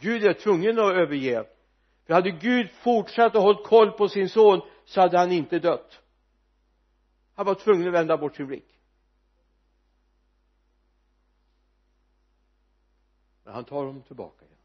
Gud 0.00 0.24
är 0.24 0.32
tvungen 0.32 0.78
att 0.78 0.92
överge. 0.92 1.44
För 2.06 2.14
hade 2.14 2.30
Gud 2.30 2.70
fortsatt 2.70 3.36
att 3.36 3.42
hålla 3.42 3.62
koll 3.64 3.90
på 3.90 4.08
sin 4.08 4.28
son 4.28 4.60
så 4.90 5.00
hade 5.00 5.18
han 5.18 5.32
inte 5.32 5.58
dött. 5.58 6.00
Han 7.34 7.46
var 7.46 7.54
tvungen 7.54 7.88
att 7.88 7.94
vända 7.94 8.16
bort 8.16 8.36
sin 8.36 8.46
blick. 8.46 8.80
Men 13.44 13.54
han 13.54 13.64
tar 13.64 13.84
dem 13.84 14.02
tillbaka 14.02 14.44
igen. 14.44 14.56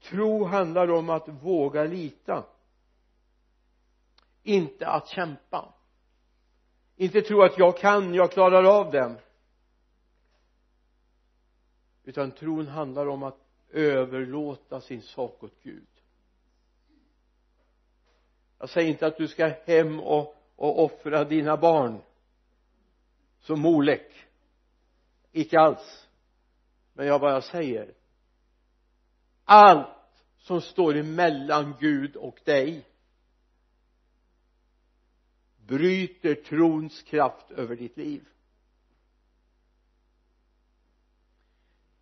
Tro 0.00 0.44
handlar 0.44 0.90
om 0.90 1.10
att 1.10 1.28
våga 1.28 1.84
lita. 1.84 2.46
Inte 4.42 4.86
att 4.86 5.08
kämpa. 5.08 5.74
Inte 6.96 7.22
tro 7.22 7.42
att 7.42 7.58
jag 7.58 7.78
kan, 7.78 8.14
jag 8.14 8.32
klarar 8.32 8.64
av 8.64 8.90
det 8.90 9.20
utan 12.04 12.30
tron 12.30 12.66
handlar 12.66 13.06
om 13.06 13.22
att 13.22 13.38
överlåta 13.68 14.80
sin 14.80 15.02
sak 15.02 15.42
åt 15.42 15.62
Gud 15.62 15.97
jag 18.58 18.70
säger 18.70 18.88
inte 18.88 19.06
att 19.06 19.16
du 19.16 19.28
ska 19.28 19.46
hem 19.66 20.00
och, 20.00 20.36
och 20.56 20.84
offra 20.84 21.24
dina 21.24 21.56
barn 21.56 22.02
som 23.40 23.60
Molek. 23.60 24.12
Icke 25.32 25.58
alls. 25.58 26.08
Men 26.92 27.06
jag 27.06 27.20
bara 27.20 27.42
säger 27.42 27.94
allt 29.44 29.88
som 30.38 30.60
står 30.60 30.96
emellan 30.96 31.74
Gud 31.80 32.16
och 32.16 32.40
dig 32.44 32.86
bryter 35.56 36.34
trons 36.34 37.02
kraft 37.02 37.50
över 37.50 37.76
ditt 37.76 37.96
liv. 37.96 38.28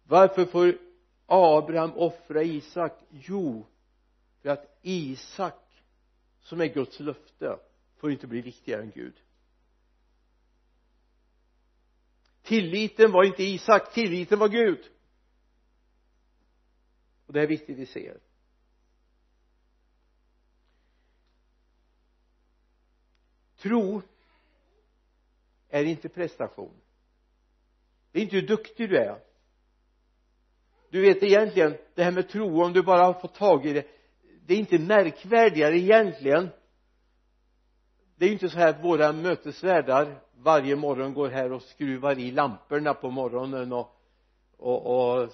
Varför 0.04 0.44
får 0.44 0.78
Abraham 1.26 1.92
offra 1.92 2.42
Isak? 2.42 2.92
Jo 3.10 3.66
för 4.46 4.52
att 4.52 4.78
Isak 4.82 5.65
som 6.46 6.60
är 6.60 6.66
Guds 6.66 7.00
löfte 7.00 7.58
får 7.96 8.10
inte 8.10 8.26
bli 8.26 8.40
viktigare 8.40 8.82
än 8.82 8.90
Gud. 8.90 9.20
Tilliten 12.42 13.12
var 13.12 13.24
inte 13.24 13.42
Isak, 13.42 13.92
tilliten 13.94 14.38
var 14.38 14.48
Gud. 14.48 14.90
Och 17.26 17.32
det 17.32 17.42
är 17.42 17.46
viktigt 17.46 17.78
vi 17.78 17.86
ser. 17.86 18.20
Tro 23.56 24.02
är 25.68 25.84
inte 25.84 26.08
prestation. 26.08 26.80
Det 28.12 28.18
är 28.18 28.22
inte 28.22 28.36
hur 28.36 28.46
duktig 28.46 28.88
du 28.88 28.96
är. 28.96 29.22
Du 30.90 31.00
vet 31.00 31.22
egentligen 31.22 31.76
det 31.94 32.04
här 32.04 32.12
med 32.12 32.28
tro 32.28 32.62
om 32.62 32.72
du 32.72 32.82
bara 32.82 33.04
har 33.04 33.20
fått 33.20 33.34
tag 33.34 33.66
i 33.66 33.72
det 33.72 33.95
det 34.46 34.54
är 34.54 34.58
inte 34.58 34.78
märkvärdigare 34.78 35.78
egentligen. 35.78 36.48
Det 38.16 38.24
är 38.24 38.28
ju 38.28 38.32
inte 38.32 38.48
så 38.48 38.58
här 38.58 38.68
att 38.68 38.84
våra 38.84 39.12
mötesvärdar 39.12 40.18
varje 40.36 40.76
morgon 40.76 41.14
går 41.14 41.28
här 41.28 41.52
och 41.52 41.62
skruvar 41.62 42.18
i 42.18 42.30
lamporna 42.30 42.94
på 42.94 43.10
morgonen 43.10 43.72
och, 43.72 43.96
och, 44.56 45.16
och 45.20 45.30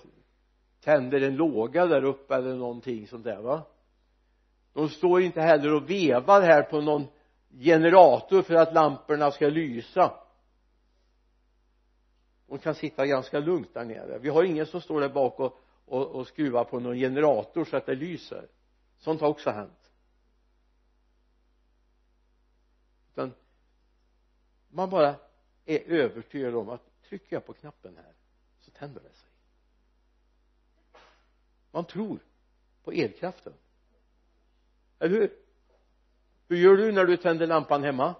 tänder 0.81 1.20
en 1.20 1.37
låga 1.37 1.87
där 1.87 2.05
uppe 2.05 2.35
eller 2.35 2.55
någonting 2.55 3.07
sånt 3.07 3.25
där 3.25 3.40
va? 3.40 3.62
De 4.72 4.88
står 4.88 5.22
inte 5.22 5.40
heller 5.40 5.75
och 5.75 5.90
vevar 5.90 6.42
här 6.42 6.62
på 6.62 6.81
någon 6.81 7.07
generator 7.61 8.42
för 8.42 8.55
att 8.55 8.75
lamporna 8.75 9.31
ska 9.31 9.48
lysa. 9.48 10.12
De 12.48 12.59
kan 12.59 12.75
sitta 12.75 13.07
ganska 13.07 13.38
lugnt 13.38 13.75
där 13.75 13.85
nere. 13.85 14.18
Vi 14.18 14.29
har 14.29 14.44
ingen 14.44 14.66
som 14.66 14.81
står 14.81 15.01
där 15.01 15.09
bak 15.09 15.40
och, 15.40 15.61
och, 15.85 16.07
och 16.07 16.27
skruvar 16.27 16.64
på 16.64 16.81
någon 16.81 16.96
generator 16.96 17.64
så 17.64 17.77
att 17.77 17.87
det 17.87 17.94
lyser 17.94 18.48
sånt 19.03 19.21
har 19.21 19.29
också 19.29 19.51
hänt. 19.51 19.91
Utan 23.12 23.35
man 24.69 24.91
bara 24.91 25.17
är 25.65 25.81
övertygad 25.81 26.55
om 26.55 26.69
att 26.69 27.03
trycker 27.03 27.37
jag 27.37 27.47
på 27.47 27.53
knappen 27.53 27.97
här 27.97 28.15
så 28.61 28.71
tänder 28.71 29.01
det 29.01 29.15
sig. 29.15 29.29
Man 31.71 31.85
tror 31.85 32.19
på 32.85 32.93
elkraften. 32.93 33.53
Eller 34.99 35.21
hur? 35.21 35.37
Hur 36.49 36.57
gör 36.57 36.77
du 36.77 36.93
när 36.93 37.05
du 37.05 37.17
tänder 37.17 37.47
lampan 37.47 37.83
hemma? 37.83 38.15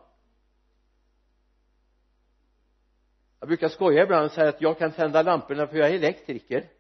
Jag 3.40 3.49
brukar 3.49 3.68
skoja 3.68 4.03
ibland 4.03 4.25
och 4.25 4.33
säga 4.33 4.49
att 4.49 4.61
jag 4.61 4.79
kan 4.79 4.92
tända 4.92 5.23
lamporna 5.23 5.66
för 5.66 5.77
jag 5.77 5.90
är 5.90 5.95
elektriker 5.95 6.71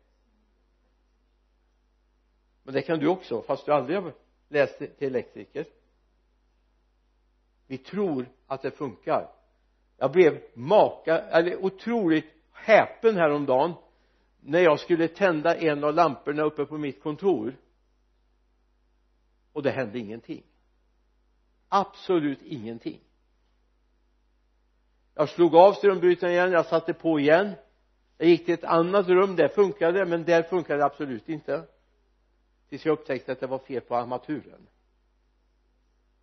men 2.62 2.74
det 2.74 2.82
kan 2.82 2.98
du 2.98 3.08
också 3.08 3.42
fast 3.42 3.66
du 3.66 3.72
aldrig 3.72 3.98
har 3.98 4.12
läst 4.48 4.78
till 4.78 5.08
elektriker. 5.08 5.66
Vi 7.66 7.78
tror 7.78 8.28
att 8.46 8.62
det 8.62 8.70
funkar. 8.70 9.30
Jag 9.96 10.12
blev 10.12 10.42
maka 10.54 11.18
eller 11.18 11.64
otroligt 11.64 12.26
häpen 12.52 13.16
häromdagen 13.16 13.72
när 14.40 14.60
jag 14.60 14.80
skulle 14.80 15.08
tända 15.08 15.56
en 15.56 15.84
av 15.84 15.94
lamporna 15.94 16.42
uppe 16.42 16.64
på 16.64 16.78
mitt 16.78 17.02
kontor. 17.02 17.56
Och 19.52 19.62
det 19.62 19.70
hände 19.70 19.98
ingenting. 19.98 20.42
Absolut 21.68 22.42
ingenting. 22.42 23.00
Jag 25.14 25.28
slog 25.28 25.54
av 25.54 25.72
strömbrytaren 25.72 26.32
igen 26.32 26.52
jag 26.52 26.66
satte 26.66 26.92
på 26.94 27.20
igen. 27.20 27.52
Jag 28.18 28.28
gick 28.28 28.44
till 28.44 28.54
ett 28.54 28.64
annat 28.64 29.08
rum 29.08 29.36
där 29.36 29.48
funkade 29.48 29.98
det 29.98 30.06
men 30.06 30.24
där 30.24 30.42
funkade 30.42 30.78
det 30.78 30.84
absolut 30.84 31.28
inte 31.28 31.66
tills 32.72 32.86
jag 32.86 32.92
upptäckte 32.92 33.32
att 33.32 33.40
det 33.40 33.46
var 33.46 33.58
fel 33.58 33.80
på 33.80 33.96
armaturen. 33.96 34.68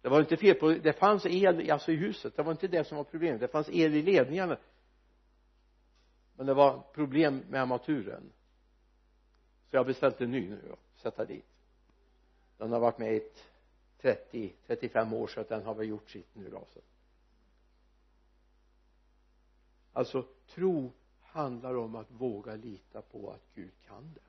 Det 0.01 0.09
var 0.09 0.19
inte 0.19 0.37
fel 0.37 0.55
på 0.55 0.69
det 0.69 0.93
fanns 0.93 1.25
el 1.25 1.71
alltså 1.71 1.91
i 1.91 1.95
huset. 1.95 2.35
Det 2.35 2.43
var 2.43 2.51
inte 2.51 2.67
det 2.67 2.83
som 2.83 2.97
var 2.97 3.03
problemet. 3.03 3.41
Det 3.41 3.47
fanns 3.47 3.69
el 3.69 3.95
i 3.95 4.01
ledningarna. 4.01 4.57
Men 6.35 6.45
det 6.45 6.53
var 6.53 6.83
problem 6.93 7.43
med 7.49 7.61
armaturen. 7.61 8.31
Så 9.69 9.75
jag 9.75 9.79
har 9.79 9.85
beställt 9.85 10.21
en 10.21 10.31
ny 10.31 10.49
nu 10.49 10.71
och 10.71 10.79
sätta 10.95 11.25
dit. 11.25 11.45
Den 12.57 12.71
har 12.71 12.79
varit 12.79 12.97
med 12.97 13.15
i 13.15 13.29
30 14.01 14.53
35 14.67 15.13
år 15.13 15.27
så 15.27 15.41
att 15.41 15.49
den 15.49 15.63
har 15.63 15.75
väl 15.75 15.89
gjort 15.89 16.09
sitt 16.09 16.35
nu 16.35 16.49
då 16.49 16.67
så. 16.73 16.79
Alltså 19.93 20.25
tro 20.47 20.91
handlar 21.21 21.75
om 21.75 21.95
att 21.95 22.11
våga 22.11 22.55
lita 22.55 23.01
på 23.01 23.31
att 23.31 23.55
Gud 23.55 23.73
kan 23.87 24.13
det 24.13 24.28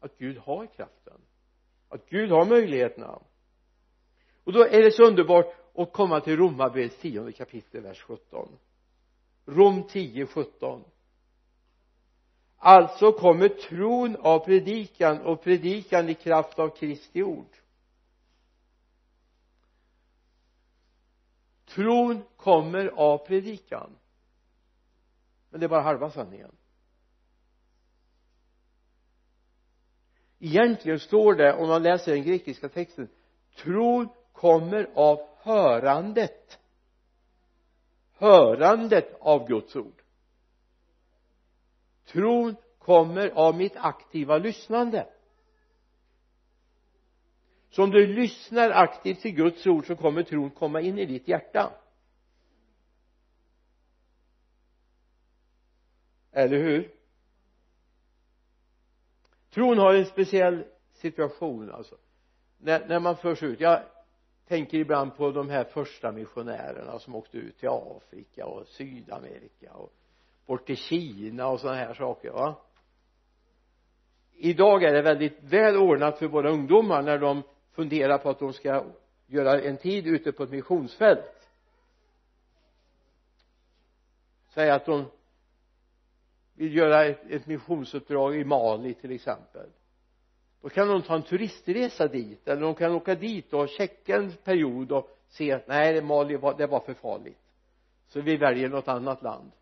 att 0.00 0.18
Gud 0.18 0.38
har 0.38 0.66
kraften 0.66 1.20
att 1.90 2.08
Gud 2.08 2.30
har 2.30 2.44
möjligheterna. 2.44 3.18
Och 4.44 4.52
då 4.52 4.64
är 4.64 4.82
det 4.82 4.92
så 4.92 5.04
underbart 5.04 5.54
att 5.74 5.92
komma 5.92 6.20
till 6.20 6.36
Romarbrevets 6.36 6.98
tionde 6.98 7.32
kapitel 7.32 7.82
vers 7.82 8.00
17 8.00 8.48
Rom 9.46 9.82
10, 9.88 10.26
17 10.26 10.84
alltså 12.56 13.12
kommer 13.12 13.48
tron 13.48 14.16
av 14.16 14.38
predikan 14.38 15.20
och 15.20 15.42
predikan 15.42 16.08
i 16.08 16.14
kraft 16.14 16.58
av 16.58 16.68
Kristi 16.68 17.22
ord. 17.22 17.56
Tron 21.64 22.22
kommer 22.36 22.86
av 22.86 23.18
predikan. 23.26 23.90
Men 25.50 25.60
det 25.60 25.66
är 25.66 25.68
bara 25.68 25.80
halva 25.80 26.10
sanningen. 26.10 26.56
Egentligen 30.40 31.00
står 31.00 31.34
det 31.34 31.54
om 31.54 31.68
man 31.68 31.82
läser 31.82 32.12
den 32.12 32.22
grekiska 32.22 32.68
texten 32.68 33.08
tron 33.56 34.08
kommer 34.32 34.90
av 34.94 35.20
hörandet. 35.42 36.58
Hörandet 38.12 39.16
av 39.20 39.48
Guds 39.48 39.76
ord. 39.76 40.02
Tron 42.06 42.56
kommer 42.78 43.28
av 43.28 43.56
mitt 43.56 43.76
aktiva 43.76 44.38
lyssnande. 44.38 45.06
Så 47.70 47.84
om 47.84 47.90
du 47.90 48.06
lyssnar 48.06 48.70
aktivt 48.70 49.20
till 49.20 49.34
Guds 49.34 49.66
ord 49.66 49.86
så 49.86 49.96
kommer 49.96 50.22
tron 50.22 50.50
komma 50.50 50.80
in 50.80 50.98
i 50.98 51.06
ditt 51.06 51.28
hjärta. 51.28 51.72
Eller 56.32 56.56
hur? 56.56 56.99
Tron 59.50 59.78
har 59.78 59.94
en 59.94 60.04
speciell 60.04 60.64
situation 60.92 61.70
alltså. 61.70 61.96
När, 62.58 62.88
när 62.88 63.00
man 63.00 63.16
förs 63.16 63.42
ut 63.42 63.60
jag 63.60 63.82
tänker 64.48 64.78
ibland 64.78 65.16
på 65.16 65.30
de 65.30 65.50
här 65.50 65.64
första 65.64 66.12
missionärerna 66.12 66.98
som 66.98 67.14
åkte 67.14 67.38
ut 67.38 67.58
till 67.58 67.68
Afrika 67.68 68.46
och 68.46 68.66
Sydamerika 68.66 69.72
och 69.72 69.92
bort 70.46 70.66
till 70.66 70.76
Kina 70.76 71.48
och 71.48 71.60
sådana 71.60 71.78
här 71.78 71.94
saker 71.94 72.30
va? 72.30 72.54
Idag 74.32 74.82
är 74.82 74.92
det 74.92 75.02
väldigt 75.02 75.42
väl 75.42 75.76
ordnat 75.76 76.18
för 76.18 76.26
våra 76.26 76.50
ungdomar 76.50 77.02
när 77.02 77.18
de 77.18 77.42
funderar 77.72 78.18
på 78.18 78.30
att 78.30 78.38
de 78.38 78.52
ska 78.52 78.84
göra 79.26 79.60
en 79.60 79.76
tid 79.76 80.06
ute 80.06 80.32
på 80.32 80.42
ett 80.42 80.50
missionsfält. 80.50 81.48
Säg 84.48 84.70
att 84.70 84.86
de 84.86 85.04
vill 86.60 86.76
göra 86.76 87.04
ett, 87.04 87.30
ett 87.30 87.46
missionsuppdrag 87.46 88.36
i 88.36 88.44
Mali 88.44 88.94
till 88.94 89.12
exempel. 89.12 89.70
Då 90.62 90.68
kan 90.68 90.88
de 90.88 91.02
ta 91.02 91.14
en 91.14 91.22
turistresa 91.22 92.08
dit 92.08 92.48
eller 92.48 92.62
de 92.62 92.74
kan 92.74 92.92
åka 92.92 93.14
dit 93.14 93.52
och 93.52 93.68
checka 93.68 94.16
en 94.16 94.32
period 94.32 94.92
och 94.92 95.18
se 95.28 95.52
att 95.52 95.68
nej 95.68 96.02
Mali 96.02 96.36
var, 96.36 96.58
det 96.58 96.66
var 96.66 96.80
för 96.80 96.94
farligt. 96.94 97.38
Så 98.06 98.20
vi 98.20 98.36
väljer 98.36 98.68
något 98.68 98.88
annat 98.88 99.22
land. 99.22 99.52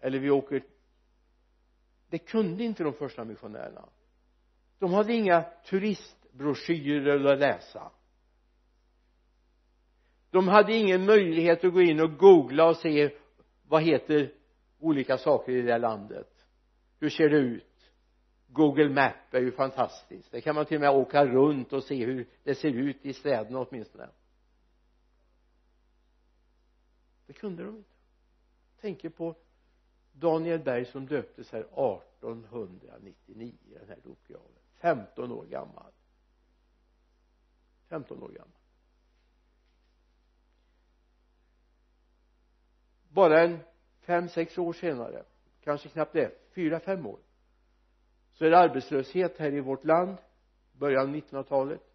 Eller 0.00 0.18
vi 0.18 0.30
åker. 0.30 0.62
Det 2.08 2.18
kunde 2.18 2.64
inte 2.64 2.84
de 2.84 2.92
första 2.92 3.24
missionärerna. 3.24 3.88
De 4.78 4.92
hade 4.92 5.12
inga 5.12 5.42
turistbroschyrer 5.42 7.32
att 7.32 7.38
läsa. 7.38 7.90
De 10.30 10.48
hade 10.48 10.74
ingen 10.74 11.04
möjlighet 11.04 11.64
att 11.64 11.72
gå 11.72 11.82
in 11.82 12.00
och 12.00 12.16
googla 12.16 12.68
och 12.68 12.76
se 12.76 13.10
vad 13.70 13.82
heter 13.82 14.34
olika 14.78 15.18
saker 15.18 15.52
i 15.52 15.62
det 15.62 15.72
här 15.72 15.78
landet? 15.78 16.46
Hur 16.98 17.10
ser 17.10 17.28
det 17.28 17.36
ut? 17.36 17.92
Google 18.46 18.88
Map 18.88 19.34
är 19.34 19.40
ju 19.40 19.52
fantastiskt. 19.52 20.30
Det 20.30 20.40
kan 20.40 20.54
man 20.54 20.66
till 20.66 20.76
och 20.76 20.80
med 20.80 20.90
åka 20.90 21.26
runt 21.26 21.72
och 21.72 21.84
se 21.84 22.04
hur 22.04 22.28
det 22.42 22.54
ser 22.54 22.70
ut 22.70 23.06
i 23.06 23.12
städerna 23.12 23.58
åtminstone. 23.60 24.08
Det 27.26 27.32
kunde 27.32 27.64
de 27.64 27.76
inte. 27.76 27.90
Tänker 28.80 29.08
på 29.08 29.36
Daniel 30.12 30.60
Berg 30.60 30.84
som 30.84 31.06
döptes 31.06 31.52
här 31.52 31.60
1899 31.60 33.54
den 33.80 33.88
här 33.88 33.98
dopgraven. 34.04 34.52
15 34.74 35.32
år 35.32 35.44
gammal. 35.44 35.92
15 37.88 38.22
år 38.22 38.28
gammal. 38.28 38.59
Bara 43.10 43.42
en 43.42 43.58
fem 44.00 44.28
sex 44.28 44.58
år 44.58 44.72
senare 44.72 45.24
kanske 45.64 45.88
knappt 45.88 46.12
det 46.12 46.52
fyra 46.54 46.80
fem 46.80 47.06
år 47.06 47.18
så 48.32 48.44
är 48.44 48.50
det 48.50 48.58
arbetslöshet 48.58 49.38
här 49.38 49.54
i 49.54 49.60
vårt 49.60 49.84
land 49.84 50.16
början 50.72 51.08
av 51.08 51.14
1900-talet 51.14 51.90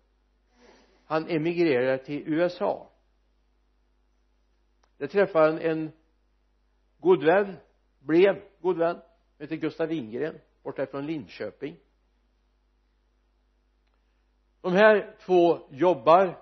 han 1.05 1.30
emigrerar 1.30 1.97
till 1.97 2.24
USA. 2.26 2.89
Där 4.97 5.07
träffar 5.07 5.41
han 5.41 5.59
en 5.59 5.91
god 6.99 7.24
vän 7.24 7.57
blev 7.99 8.41
god 8.61 8.78
vän. 8.78 9.01
Heter 9.39 9.55
Gustav 9.55 9.88
Wingren 9.88 10.39
borta 10.63 10.86
från 10.86 11.05
Linköping. 11.05 11.78
De 14.61 14.74
här 14.74 15.16
två 15.26 15.68
jobbar 15.70 16.41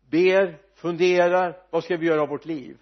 ber 0.00 0.62
funderar 0.74 1.66
vad 1.70 1.84
ska 1.84 1.96
vi 1.96 2.06
göra 2.06 2.22
av 2.22 2.28
vårt 2.28 2.44
liv? 2.44 2.78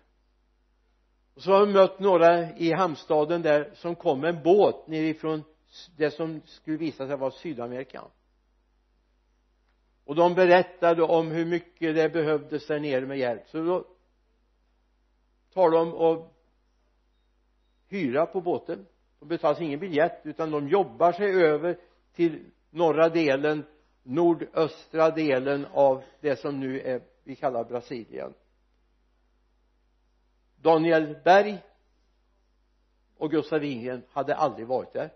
Och 1.34 1.42
så 1.42 1.52
har 1.52 1.66
vi 1.66 1.72
mött 1.72 2.00
några 2.00 2.56
i 2.56 2.72
hamnstaden 2.72 3.42
där 3.42 3.70
som 3.74 3.94
kom 3.94 4.20
med 4.20 4.36
en 4.36 4.42
båt 4.42 4.86
nerifrån 4.86 5.44
det 5.96 6.10
som 6.10 6.40
skulle 6.44 6.76
visa 6.76 7.06
sig 7.06 7.16
vara 7.16 7.30
Sydamerika. 7.30 8.04
Och 10.04 10.14
de 10.14 10.34
berättade 10.34 11.02
om 11.02 11.30
hur 11.30 11.46
mycket 11.46 11.94
det 11.94 12.08
behövdes 12.08 12.66
där 12.66 12.80
nere 12.80 13.06
med 13.06 13.18
hjälp. 13.18 13.48
Så 13.48 13.62
då 13.62 13.84
tar 15.52 15.70
de 15.70 15.94
och 15.94 16.34
hyra 17.88 18.26
på 18.26 18.40
båten. 18.40 18.86
De 19.20 19.28
betalas 19.28 19.60
ingen 19.60 19.80
biljett 19.80 20.20
utan 20.24 20.50
de 20.50 20.68
jobbar 20.68 21.12
sig 21.12 21.44
över 21.44 21.78
till 22.14 22.44
norra 22.70 23.08
delen 23.08 23.64
nordöstra 24.02 25.10
delen 25.10 25.66
av 25.72 26.02
det 26.20 26.36
som 26.36 26.60
nu 26.60 26.80
är 26.80 27.02
vi 27.24 27.36
kallar 27.36 27.64
Brasilien. 27.64 28.34
Daniel 30.64 31.16
Berg 31.24 31.62
och 33.16 33.30
Gustav 33.30 33.60
Wingren 33.60 34.02
hade 34.10 34.34
aldrig 34.36 34.66
varit 34.66 34.92
där. 34.92 35.10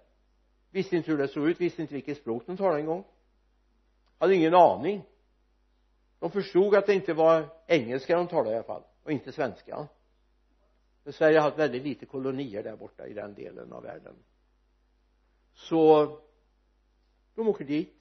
Visste 0.71 0.97
inte 0.97 1.11
hur 1.11 1.19
det 1.19 1.29
såg 1.29 1.49
ut, 1.49 1.61
visste 1.61 1.83
inte 1.83 1.95
vilket 1.95 2.19
språk 2.19 2.43
de 2.47 2.57
talade 2.57 2.81
en 2.81 2.87
gång. 2.87 3.05
Hade 4.19 4.35
ingen 4.35 4.55
aning. 4.55 5.03
De 6.19 6.31
förstod 6.31 6.75
att 6.75 6.87
det 6.87 6.95
inte 6.95 7.15
var 7.15 7.49
engelska 7.67 8.17
de 8.17 8.27
talade 8.27 8.51
i 8.51 8.55
alla 8.55 8.65
fall 8.65 8.83
och 9.03 9.13
inte 9.13 9.33
svenska. 9.33 9.89
För 11.05 11.13
Sverige 11.13 11.39
har 11.39 11.45
haft 11.45 11.59
väldigt 11.59 11.83
lite 11.83 12.07
kolonier 12.07 12.63
där 12.63 12.77
borta 12.77 13.07
i 13.07 13.15
den 13.15 13.35
delen 13.35 13.73
av 13.73 13.83
världen. 13.83 14.15
Så 15.55 16.07
de 17.35 17.49
åker 17.49 17.65
dit. 17.65 17.95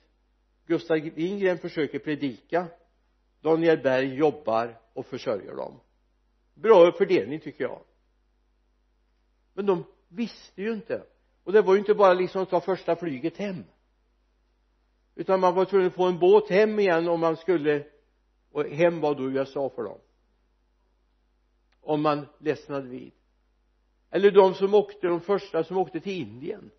Gustav 0.66 0.98
Wingren 0.98 1.58
försöker 1.58 2.00
predika. 2.00 2.68
Daniel 3.42 3.78
Berg 3.78 4.16
jobbar 4.16 4.82
och 4.94 5.06
försörjer 5.06 5.56
dem 5.56 5.80
bra 6.62 6.92
fördelning 6.92 7.40
tycker 7.40 7.64
jag. 7.64 7.82
Men 9.54 9.66
de 9.66 9.84
visste 10.08 10.62
ju 10.62 10.74
inte. 10.74 11.04
Och 11.44 11.54
det 11.54 11.62
var 11.62 11.74
ju 11.74 11.80
inte 11.80 11.94
bara 11.94 12.14
liksom 12.14 12.42
att 12.44 12.50
ta 12.50 12.62
första 12.62 12.96
flyget 12.96 13.38
hem. 13.38 13.64
Utan 15.16 15.40
man 15.40 15.56
var 15.56 15.66
tvungen 15.66 15.88
att 15.88 15.94
få 15.94 16.06
en 16.06 16.20
båt 16.20 16.50
hem 16.50 16.80
igen 16.80 17.08
om 17.08 17.20
man 17.20 17.38
skulle 17.38 17.88
och 18.52 18.66
hem 18.66 19.02
var 19.02 19.16
då 19.16 19.24
USA 19.24 19.70
för 19.70 19.84
dem. 19.84 20.00
Om 21.82 22.02
man 22.02 22.28
ledsnade 22.40 22.88
vid. 22.88 23.12
Eller 24.10 24.32
de 24.32 24.54
som 24.54 24.74
åkte, 24.74 25.08
de 25.08 25.22
första 25.22 25.64
som 25.64 25.78
åkte 25.78 26.00
till 26.00 26.22
Indien. 26.22 26.72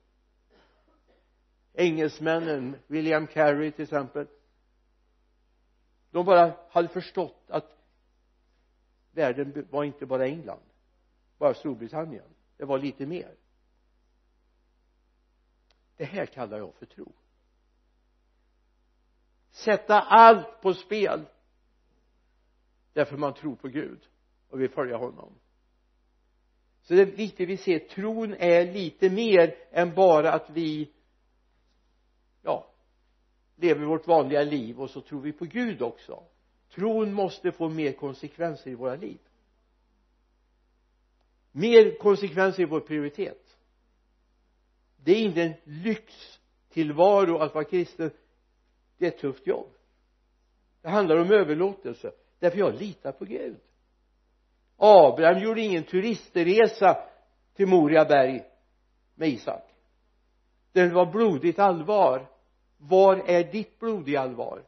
Engelsmännen, 1.74 2.76
William 2.86 3.26
Carey 3.26 3.70
till 3.70 3.82
exempel. 3.82 4.26
De 6.10 6.26
bara 6.26 6.52
hade 6.70 6.88
förstått 6.88 7.44
att 7.48 7.77
världen 9.12 9.66
var 9.70 9.84
inte 9.84 10.06
bara 10.06 10.26
England 10.26 10.60
bara 11.38 11.54
Storbritannien. 11.54 12.34
Det 12.56 12.64
var 12.64 12.78
lite 12.78 13.06
mer. 13.06 13.34
Det 15.96 16.04
här 16.04 16.26
kallar 16.26 16.58
jag 16.58 16.74
för 16.74 16.86
tro. 16.86 17.12
Sätta 19.50 20.00
allt 20.00 20.60
på 20.60 20.74
spel 20.74 21.26
därför 22.92 23.16
man 23.16 23.34
tror 23.34 23.56
på 23.56 23.68
Gud 23.68 24.08
och 24.48 24.60
vill 24.60 24.70
följa 24.70 24.96
honom. 24.96 25.34
Så 26.82 26.94
det 26.94 27.02
är 27.02 27.06
viktigt 27.06 27.44
att 27.44 27.48
vi 27.48 27.56
ser 27.56 27.78
tron 27.78 28.34
är 28.34 28.72
lite 28.72 29.10
mer 29.10 29.54
än 29.70 29.94
bara 29.94 30.32
att 30.32 30.50
vi 30.50 30.92
ja 32.42 32.74
lever 33.56 33.84
vårt 33.86 34.06
vanliga 34.06 34.42
liv 34.42 34.80
och 34.80 34.90
så 34.90 35.00
tror 35.00 35.20
vi 35.20 35.32
på 35.32 35.44
Gud 35.44 35.82
också 35.82 36.24
tron 36.74 37.12
måste 37.12 37.52
få 37.52 37.68
mer 37.68 37.92
konsekvenser 37.92 38.70
i 38.70 38.74
våra 38.74 38.94
liv. 38.94 39.18
Mer 41.52 41.98
konsekvenser 41.98 42.62
i 42.62 42.66
vår 42.66 42.80
prioritet. 42.80 43.56
Det 44.96 45.12
är 45.12 45.20
inte 45.20 45.42
en 45.42 45.54
lyxtillvaro 45.64 47.38
att 47.38 47.54
vara 47.54 47.64
kristen. 47.64 48.10
Det 48.98 49.06
är 49.06 49.08
ett 49.08 49.18
tufft 49.18 49.46
jobb. 49.46 49.68
Det 50.82 50.88
handlar 50.88 51.16
om 51.16 51.32
överlåtelse. 51.32 52.12
Därför 52.38 52.58
jag 52.58 52.74
litar 52.74 53.12
på 53.12 53.24
Gud. 53.24 53.56
Abraham 54.76 55.42
gjorde 55.42 55.60
ingen 55.60 55.84
turistresa 55.84 56.96
till 57.54 57.66
Moriaberg 57.66 58.44
med 59.14 59.28
Isak. 59.28 59.64
Det 60.72 60.88
var 60.88 61.06
blodigt 61.06 61.58
allvar. 61.58 62.26
Var 62.76 63.16
är 63.16 63.52
ditt 63.52 63.78
blodiga 63.78 64.20
allvar? 64.20 64.62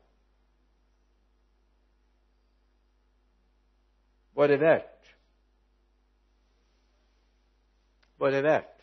Vad 4.41 4.51
är 4.51 4.59
det 4.59 4.65
värt? 4.65 5.15
Vad 8.17 8.29
är 8.29 8.33
det 8.33 8.43
värt 8.43 8.83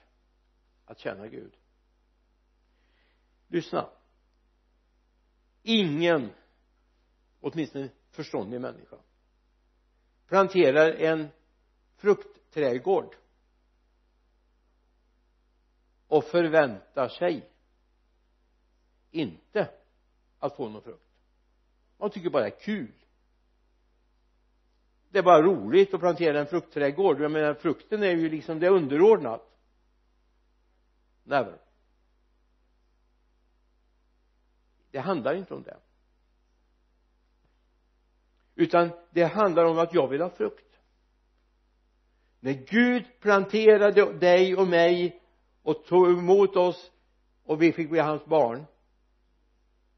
att 0.86 1.00
känna 1.00 1.28
Gud? 1.28 1.58
Lyssna. 3.48 3.90
Ingen 5.64 6.34
åtminstone 7.40 7.90
förståndig 8.10 8.62
människa 8.62 8.98
planterar 10.28 10.92
en 10.92 11.28
fruktträdgård 11.96 13.16
och 16.08 16.24
förväntar 16.24 17.10
sig 17.10 17.50
inte 19.12 19.70
att 20.40 20.56
få 20.56 20.70
någon 20.70 20.82
frukt. 20.82 21.10
Man 21.98 22.10
tycker 22.10 22.30
bara 22.30 22.44
det 22.44 22.56
är 22.56 22.60
kul 22.60 22.94
det 25.18 25.22
är 25.22 25.24
bara 25.24 25.42
roligt 25.42 25.94
att 25.94 26.00
plantera 26.00 26.40
en 26.40 26.48
fruktträdgård. 26.48 27.22
Jag 27.22 27.32
menar 27.32 27.54
frukten 27.54 28.04
är 28.04 28.12
ju 28.12 28.30
liksom 28.30 28.60
det 28.60 28.66
är 28.68 28.72
underordnat. 28.72 29.42
Never. 31.24 31.62
Det 34.92 35.00
handlar 35.00 35.36
inte 35.36 35.54
om 35.54 35.64
det. 35.64 35.78
Utan 38.56 38.90
det 39.12 39.24
handlar 39.24 39.66
om 39.66 39.80
att 39.80 39.94
jag 39.94 40.08
vill 40.08 40.22
ha 40.22 40.30
frukt. 40.30 40.80
När 42.40 42.54
Gud 42.54 43.06
planterade 43.20 44.14
dig 44.14 44.56
och 44.56 44.68
mig 44.68 45.22
och 45.62 45.86
tog 45.86 46.10
emot 46.10 46.56
oss 46.56 46.92
och 47.44 47.62
vi 47.62 47.72
fick 47.72 47.90
bli 47.90 48.00
hans 48.00 48.26
barn 48.26 48.66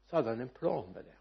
så 0.06 0.16
hade 0.16 0.28
han 0.28 0.40
en 0.40 0.48
plan 0.48 0.92
med 0.92 1.04
det 1.04 1.19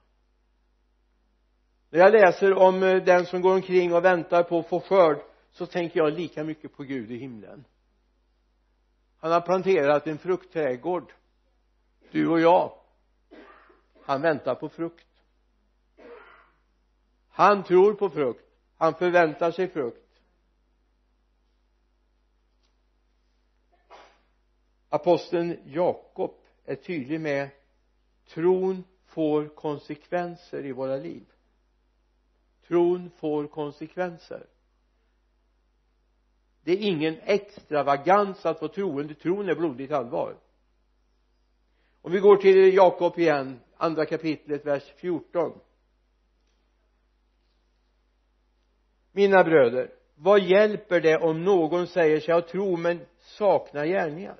när 1.89 1.99
jag 1.99 2.11
läser 2.11 2.53
om 2.53 2.83
eh, 2.83 3.03
den 3.03 3.25
som 3.25 3.41
går 3.41 3.55
omkring 3.55 3.93
och 3.93 4.05
väntar 4.05 4.43
på 4.43 4.59
att 4.59 4.67
få 4.67 4.79
skörd 4.79 5.17
så 5.51 5.65
tänker 5.65 5.99
jag 5.99 6.13
lika 6.13 6.43
mycket 6.43 6.75
på 6.75 6.83
Gud 6.83 7.11
i 7.11 7.17
himlen. 7.17 7.65
Han 9.19 9.31
har 9.31 9.41
planterat 9.41 10.07
en 10.07 10.17
fruktträdgård. 10.17 11.13
Du 12.11 12.27
och 12.27 12.39
jag. 12.39 12.73
Han 14.05 14.21
väntar 14.21 14.55
på 14.55 14.69
frukt. 14.69 15.07
Han 17.29 17.63
tror 17.63 17.93
på 17.93 18.09
frukt. 18.09 18.45
Han 18.77 18.93
förväntar 18.93 19.51
sig 19.51 19.67
frukt. 19.67 20.21
Aposteln 24.89 25.57
Jakob 25.65 26.35
är 26.65 26.75
tydlig 26.75 27.21
med 27.21 27.49
tron 28.27 28.83
får 29.05 29.47
konsekvenser 29.47 30.65
i 30.65 30.71
våra 30.71 30.95
liv 30.95 31.25
tron 32.69 33.11
får 33.17 33.47
konsekvenser. 33.47 34.45
Det 36.63 36.71
är 36.71 36.77
ingen 36.77 37.17
extravagans 37.23 38.45
att 38.45 38.61
vara 38.61 38.71
troende 38.71 39.13
tron 39.13 39.49
är 39.49 39.55
blodigt 39.55 39.91
allvar. 39.91 40.35
Om 42.01 42.11
vi 42.11 42.19
går 42.19 42.37
till 42.37 42.73
Jakob 42.73 43.19
igen 43.19 43.59
andra 43.77 44.05
kapitlet 44.05 44.65
vers 44.65 44.93
14 44.97 45.59
mina 49.11 49.43
bröder 49.43 49.91
vad 50.15 50.41
hjälper 50.41 51.01
det 51.01 51.17
om 51.17 51.43
någon 51.43 51.87
säger 51.87 52.19
sig 52.19 52.33
ha 52.33 52.41
tro 52.41 52.77
men 52.77 52.99
saknar 53.19 53.85
gärningar? 53.85 54.39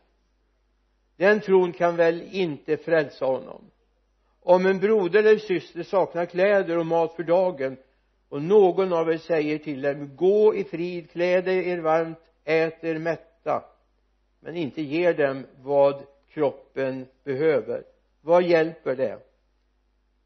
Den 1.15 1.41
tron 1.41 1.73
kan 1.73 1.95
väl 1.95 2.21
inte 2.32 2.77
frälsa 2.77 3.25
honom? 3.25 3.71
Om 4.41 4.65
en 4.65 4.80
broder 4.80 5.19
eller 5.19 5.38
syster 5.38 5.84
saknar 5.84 6.25
kläder 6.25 6.77
och 6.77 6.86
mat 6.86 7.15
för 7.15 7.23
dagen 7.23 7.77
och 8.30 8.41
någon 8.41 8.93
av 8.93 9.11
er 9.11 9.17
säger 9.17 9.57
till 9.57 9.82
dem 9.82 10.15
gå 10.15 10.55
i 10.55 10.63
frid 10.63 11.11
kläd 11.11 11.47
er 11.47 11.80
varmt 11.80 12.19
ät 12.43 12.84
er 12.84 12.99
mätta. 12.99 13.65
Men 14.39 14.55
inte 14.55 14.82
ger 14.82 15.13
dem 15.13 15.45
vad 15.61 16.03
kroppen 16.30 17.07
behöver. 17.23 17.84
Vad 18.21 18.43
hjälper 18.43 18.95
det? 18.95 19.19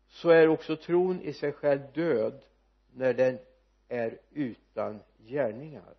Så 0.08 0.30
är 0.30 0.48
också 0.48 0.76
tron 0.76 1.22
i 1.22 1.34
sig 1.34 1.52
själv 1.52 1.82
död 1.94 2.46
när 2.94 3.14
den 3.14 3.40
är 3.88 4.20
utan 4.32 5.00
gärningar. 5.18 5.94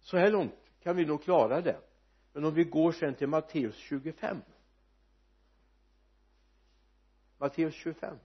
Så 0.00 0.16
här 0.16 0.30
långt 0.30 0.54
kan 0.82 0.96
vi 0.96 1.04
nog 1.04 1.22
klara 1.22 1.60
det. 1.60 1.80
Men 2.32 2.44
om 2.44 2.54
vi 2.54 2.64
går 2.64 2.92
sen 2.92 3.14
till 3.14 3.28
Matteus 3.28 3.76
25 3.76 4.42
Matteus 7.38 7.74
25 7.74 8.16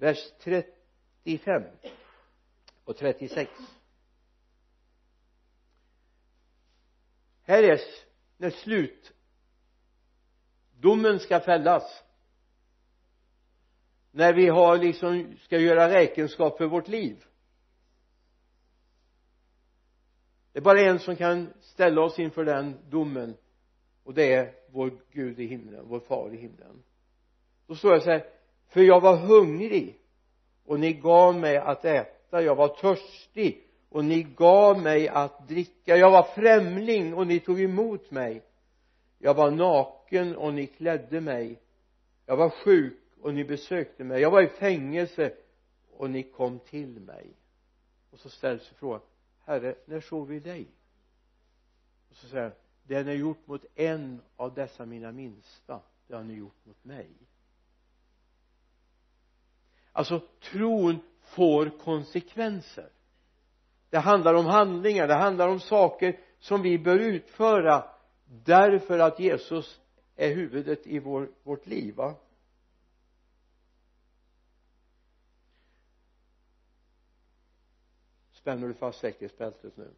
vers 0.00 0.32
35 0.38 1.62
och 2.84 2.96
36 2.96 3.50
här 7.50 7.62
är 7.62 7.80
när 8.36 8.50
slutdomen 8.50 9.10
ska 11.20 11.40
fällas. 11.40 12.04
När 14.10 14.34
vi 14.34 14.48
har 14.48 14.78
liksom 14.78 15.36
ska 15.40 15.58
göra 15.58 15.88
räkenskap 15.88 16.58
för 16.58 16.66
vårt 16.66 16.88
liv. 16.88 17.24
Det 20.52 20.58
är 20.58 20.62
bara 20.62 20.80
en 20.80 20.98
som 20.98 21.16
kan 21.16 21.52
ställa 21.60 22.02
oss 22.02 22.18
inför 22.18 22.44
den 22.44 22.90
domen 22.90 23.36
och 24.02 24.14
det 24.14 24.34
är 24.34 24.54
vår 24.68 25.00
Gud 25.10 25.40
i 25.40 25.46
himlen, 25.46 25.88
vår 25.88 26.00
far 26.00 26.34
i 26.34 26.36
himlen. 26.36 26.82
Då 27.66 27.74
står 27.74 27.92
jag 27.92 28.02
så 28.02 28.10
här 28.10 28.39
för 28.70 28.80
jag 28.80 29.00
var 29.00 29.16
hungrig 29.16 29.98
och 30.64 30.80
ni 30.80 30.92
gav 30.92 31.34
mig 31.34 31.56
att 31.56 31.84
äta. 31.84 32.42
Jag 32.42 32.56
var 32.56 32.68
törstig 32.68 33.66
och 33.88 34.04
ni 34.04 34.22
gav 34.22 34.82
mig 34.82 35.08
att 35.08 35.48
dricka. 35.48 35.96
Jag 35.96 36.10
var 36.10 36.22
främling 36.22 37.14
och 37.14 37.26
ni 37.26 37.40
tog 37.40 37.60
emot 37.60 38.10
mig. 38.10 38.42
Jag 39.18 39.34
var 39.34 39.50
naken 39.50 40.36
och 40.36 40.54
ni 40.54 40.66
klädde 40.66 41.20
mig. 41.20 41.60
Jag 42.26 42.36
var 42.36 42.50
sjuk 42.50 42.98
och 43.20 43.34
ni 43.34 43.44
besökte 43.44 44.04
mig. 44.04 44.20
Jag 44.20 44.30
var 44.30 44.42
i 44.42 44.48
fängelse 44.48 45.32
och 45.96 46.10
ni 46.10 46.22
kom 46.22 46.58
till 46.58 47.00
mig. 47.00 47.26
Och 48.10 48.18
så 48.18 48.28
ställs 48.30 48.68
frågan 48.68 49.00
herre 49.50 49.74
när 49.84 50.00
såg 50.00 50.28
vi 50.28 50.40
dig? 50.40 50.66
Och 52.10 52.16
så 52.16 52.26
säger 52.26 52.42
han 52.42 52.52
det 52.82 53.02
ni 53.02 53.10
har 53.10 53.18
gjort 53.18 53.46
mot 53.46 53.64
en 53.74 54.22
av 54.36 54.54
dessa 54.54 54.86
mina 54.86 55.12
minsta. 55.12 55.80
Det 56.06 56.14
har 56.14 56.22
ni 56.22 56.34
gjort 56.34 56.66
mot 56.66 56.84
mig 56.84 57.08
alltså 60.00 60.20
tron 60.40 61.00
får 61.22 61.78
konsekvenser. 61.78 62.90
Det 63.90 63.98
handlar 63.98 64.34
om 64.34 64.46
handlingar 64.46 65.08
det 65.08 65.14
handlar 65.14 65.48
om 65.48 65.60
saker 65.60 66.20
som 66.38 66.62
vi 66.62 66.78
bör 66.78 66.98
utföra 66.98 67.84
därför 68.24 68.98
att 68.98 69.20
Jesus 69.20 69.80
är 70.16 70.34
huvudet 70.34 70.86
i 70.86 70.98
vår, 70.98 71.30
vårt 71.42 71.66
liv 71.66 71.94
va? 71.94 72.14
Spänner 78.32 78.68
du 78.68 78.74
fast 78.74 79.00
säkerhetsbältet 79.00 79.76
nu? 79.76 79.94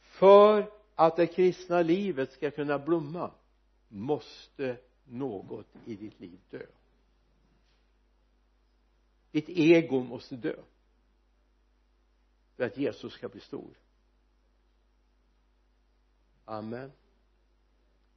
För 0.00 0.70
att 0.94 1.16
det 1.16 1.26
kristna 1.26 1.82
livet 1.82 2.32
ska 2.32 2.50
kunna 2.50 2.78
blomma 2.78 3.30
måste 3.94 4.76
något 5.04 5.66
i 5.86 5.96
ditt 5.96 6.20
liv 6.20 6.40
dö. 6.50 6.66
Ditt 9.30 9.48
ego 9.48 10.00
måste 10.00 10.36
dö 10.36 10.56
för 12.56 12.64
att 12.64 12.76
Jesus 12.76 13.12
ska 13.12 13.28
bli 13.28 13.40
stor. 13.40 13.78
Amen. 16.44 16.92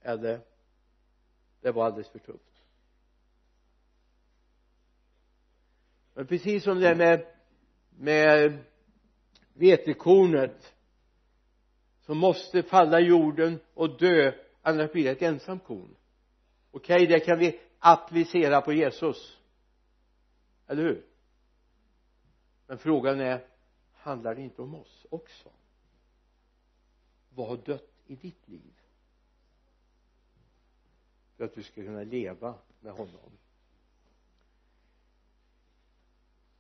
Eller 0.02 0.42
det 1.62 1.72
var 1.72 1.86
alldeles 1.86 2.10
för 2.10 2.20
tufft. 2.20 2.64
Men 6.14 6.28
precis 6.28 6.64
som 6.64 6.80
det 6.80 6.96
med 6.96 7.34
med 7.90 8.64
vetekornet 9.54 10.76
som 12.02 12.18
måste 12.18 12.64
falla 12.64 13.00
i 13.00 13.04
jorden 13.04 13.60
och 13.74 13.98
dö 13.98 14.47
annars 14.68 14.92
blir 14.92 15.04
det 15.04 15.12
ett 15.12 15.22
ensamt 15.22 15.64
korn. 15.64 15.96
Okej 16.72 16.96
okay, 16.96 17.08
det 17.08 17.20
kan 17.20 17.40
vi 17.40 17.60
applicera 17.80 18.62
på 18.62 18.74
Jesus. 18.74 19.38
Eller 20.68 20.84
hur? 20.84 21.06
Men 22.68 22.78
frågan 22.78 23.20
är 23.20 23.48
handlar 23.94 24.36
det 24.36 24.42
inte 24.42 24.62
om 24.62 24.76
oss 24.76 25.06
också? 25.10 25.50
Vad 27.30 27.48
har 27.48 27.58
dött 27.58 27.92
i 28.06 28.16
ditt 28.16 28.48
liv? 28.48 28.74
För 31.38 31.44
att 31.44 31.54
du 31.54 31.64
ska 31.64 31.84
kunna 31.84 32.04
leva 32.04 32.56
med 32.80 32.94
honom. 32.94 33.32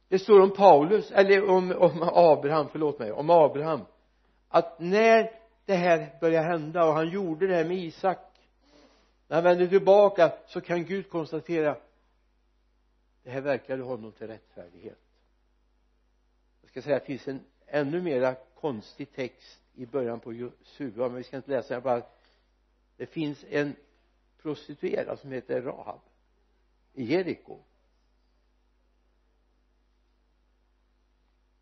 Det 0.07 0.19
står 0.19 0.39
om 0.39 0.53
Paulus 0.53 1.11
eller 1.11 1.49
om, 1.49 1.71
om 1.71 2.09
Abraham, 2.13 2.67
förlåt 2.71 2.99
mig, 2.99 3.11
om 3.11 3.29
Abraham 3.29 3.81
att 4.47 4.79
när 4.79 5.46
det 5.67 5.75
här 5.75 6.17
börjar 6.21 6.43
hända 6.43 6.85
och 6.85 6.93
han 6.93 7.09
gjorde 7.09 7.47
det 7.47 7.55
här 7.55 7.65
med 7.65 7.77
Isak. 7.77 8.19
När 9.27 9.35
han 9.37 9.43
vänder 9.43 9.67
tillbaka 9.67 10.33
så 10.47 10.61
kan 10.61 10.85
Gud 10.85 11.09
konstatera 11.09 11.77
det 13.23 13.29
här 13.29 13.41
verkade 13.41 13.83
honom 13.83 14.11
till 14.11 14.27
rättfärdighet. 14.27 14.99
Jag 16.61 16.69
ska 16.69 16.81
säga 16.81 16.95
att 16.95 17.05
det 17.05 17.17
finns 17.17 17.27
en 17.27 17.43
ännu 17.65 18.01
mera 18.01 18.35
konstig 18.55 19.11
text 19.13 19.59
i 19.75 19.85
början 19.85 20.19
på 20.19 20.33
Josua 20.33 21.07
men 21.07 21.15
vi 21.15 21.23
ska 21.23 21.37
inte 21.37 21.51
läsa 21.51 21.73
den 21.73 21.83
bara. 21.83 22.03
Det 22.97 23.05
finns 23.05 23.45
en 23.49 23.75
prostituerad 24.41 25.19
som 25.19 25.31
heter 25.31 25.61
Rahab 25.61 25.99
i 26.93 27.03
Jeriko. 27.03 27.59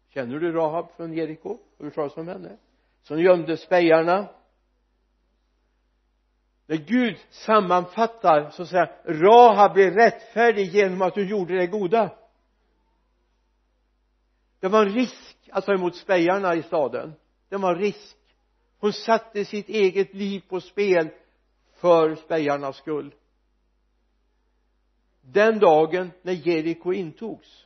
Känner 0.10 0.39
du 0.39 0.51
Rahab 0.51 0.91
från 0.91 1.14
Jeriko? 1.14 1.58
Har 1.78 1.86
du 1.86 1.91
talat 1.91 2.18
om 2.18 2.28
henne? 2.28 2.58
Som 3.08 3.20
gömde 3.20 3.58
spejarna. 3.58 4.30
När 6.66 6.78
Gud 6.78 7.18
sammanfattar 7.30 8.49
så 8.49 8.64
att 8.64 8.70
säga 8.70 8.91
Rahab 9.06 9.74
blev 9.74 9.93
rättfärdig 9.93 10.66
genom 10.66 11.01
att 11.01 11.16
du 11.16 11.30
gjorde 11.30 11.58
det 11.58 11.68
goda. 11.68 12.18
Det 14.60 14.68
var 14.68 14.86
en 14.86 14.93
risk 14.93 15.49
att 15.51 15.66
ta 15.66 15.74
emot 15.74 15.95
spejarna 15.95 16.56
i 16.56 16.64
staden. 16.64 17.14
Det 17.49 17.58
var 17.58 17.74
en 17.74 17.80
risk. 17.80 18.18
Hon 18.78 18.93
satte 18.93 19.45
sitt 19.45 19.70
eget 19.70 20.14
liv 20.14 20.43
på 20.49 20.62
spel 20.62 21.10
för 21.74 22.16
spejarnas 22.16 22.78
skull. 22.78 23.16
Den 25.22 25.60
dagen 25.60 26.12
när 26.22 26.47
Jeriko 26.47 26.93
intogs 26.93 27.66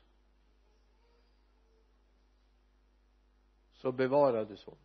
så 3.73 3.91
bevarades 3.91 4.65
hon 4.65 4.77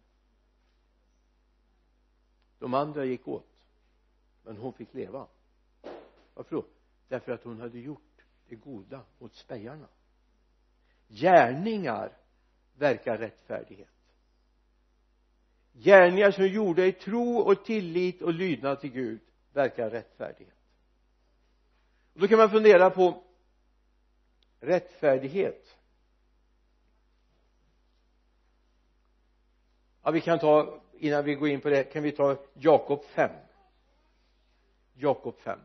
de 2.65 2.75
andra 2.75 3.05
gick 3.05 3.29
åt 3.29 3.47
men 4.43 4.57
hon 4.57 4.73
fick 4.73 4.95
leva. 4.95 5.27
Varför 6.35 6.57
då? 6.57 6.65
Därför 7.09 7.33
att 7.33 7.45
hon 7.45 7.61
hade 7.61 7.79
gjort 7.79 8.25
det 8.49 8.55
goda 8.55 9.01
mot 9.19 9.35
spejarna. 9.35 9.87
Gärningar 11.09 12.17
verkar 12.75 13.19
rättfärdighet. 13.19 13.89
Gärningar 15.73 16.31
som 16.31 16.47
gjorda 16.47 16.87
i 16.87 16.93
tro 16.93 17.39
och 17.39 17.65
tillit 17.65 18.23
och 18.23 18.35
lydnad 18.35 18.81
till 18.81 18.91
Gud 18.91 19.21
verkar 19.53 19.91
rättfärdighet. 19.91 20.59
Och 22.15 22.21
då 22.21 22.29
kan 22.29 22.39
man 22.39 22.51
fundera 22.51 22.91
på 22.91 23.23
rättfärdighet. 24.61 25.77
Ja 30.03 30.11
vi 30.11 30.21
kan 30.21 30.39
ta 30.39 30.84
innan 30.99 31.25
vi 31.25 31.35
går 31.35 31.49
in 31.49 31.61
på 31.61 31.69
det 31.69 31.85
kan 31.85 32.03
vi 32.03 32.13
ta 32.13 32.37
Jakob 32.55 33.05
5 33.05 33.31
Jakob 34.95 35.39
5 35.39 35.59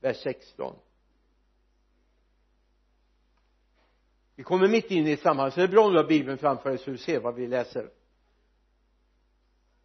vers 0.00 0.16
16 0.16 0.76
vi 4.36 4.42
kommer 4.42 4.68
mitt 4.68 4.90
in 4.90 5.06
i 5.06 5.12
ett 5.12 5.20
sammanhang 5.20 5.50
så 5.50 5.60
det 5.60 5.66
är 5.66 5.68
bra 5.68 5.84
om 5.86 5.92
du 5.92 5.98
har 5.98 6.08
bibeln 6.08 6.38
framför 6.38 6.70
dig 6.70 6.78
så 6.78 6.90
du 6.90 6.98
ser 6.98 7.20
vad 7.20 7.34
vi 7.34 7.46
läser. 7.46 7.90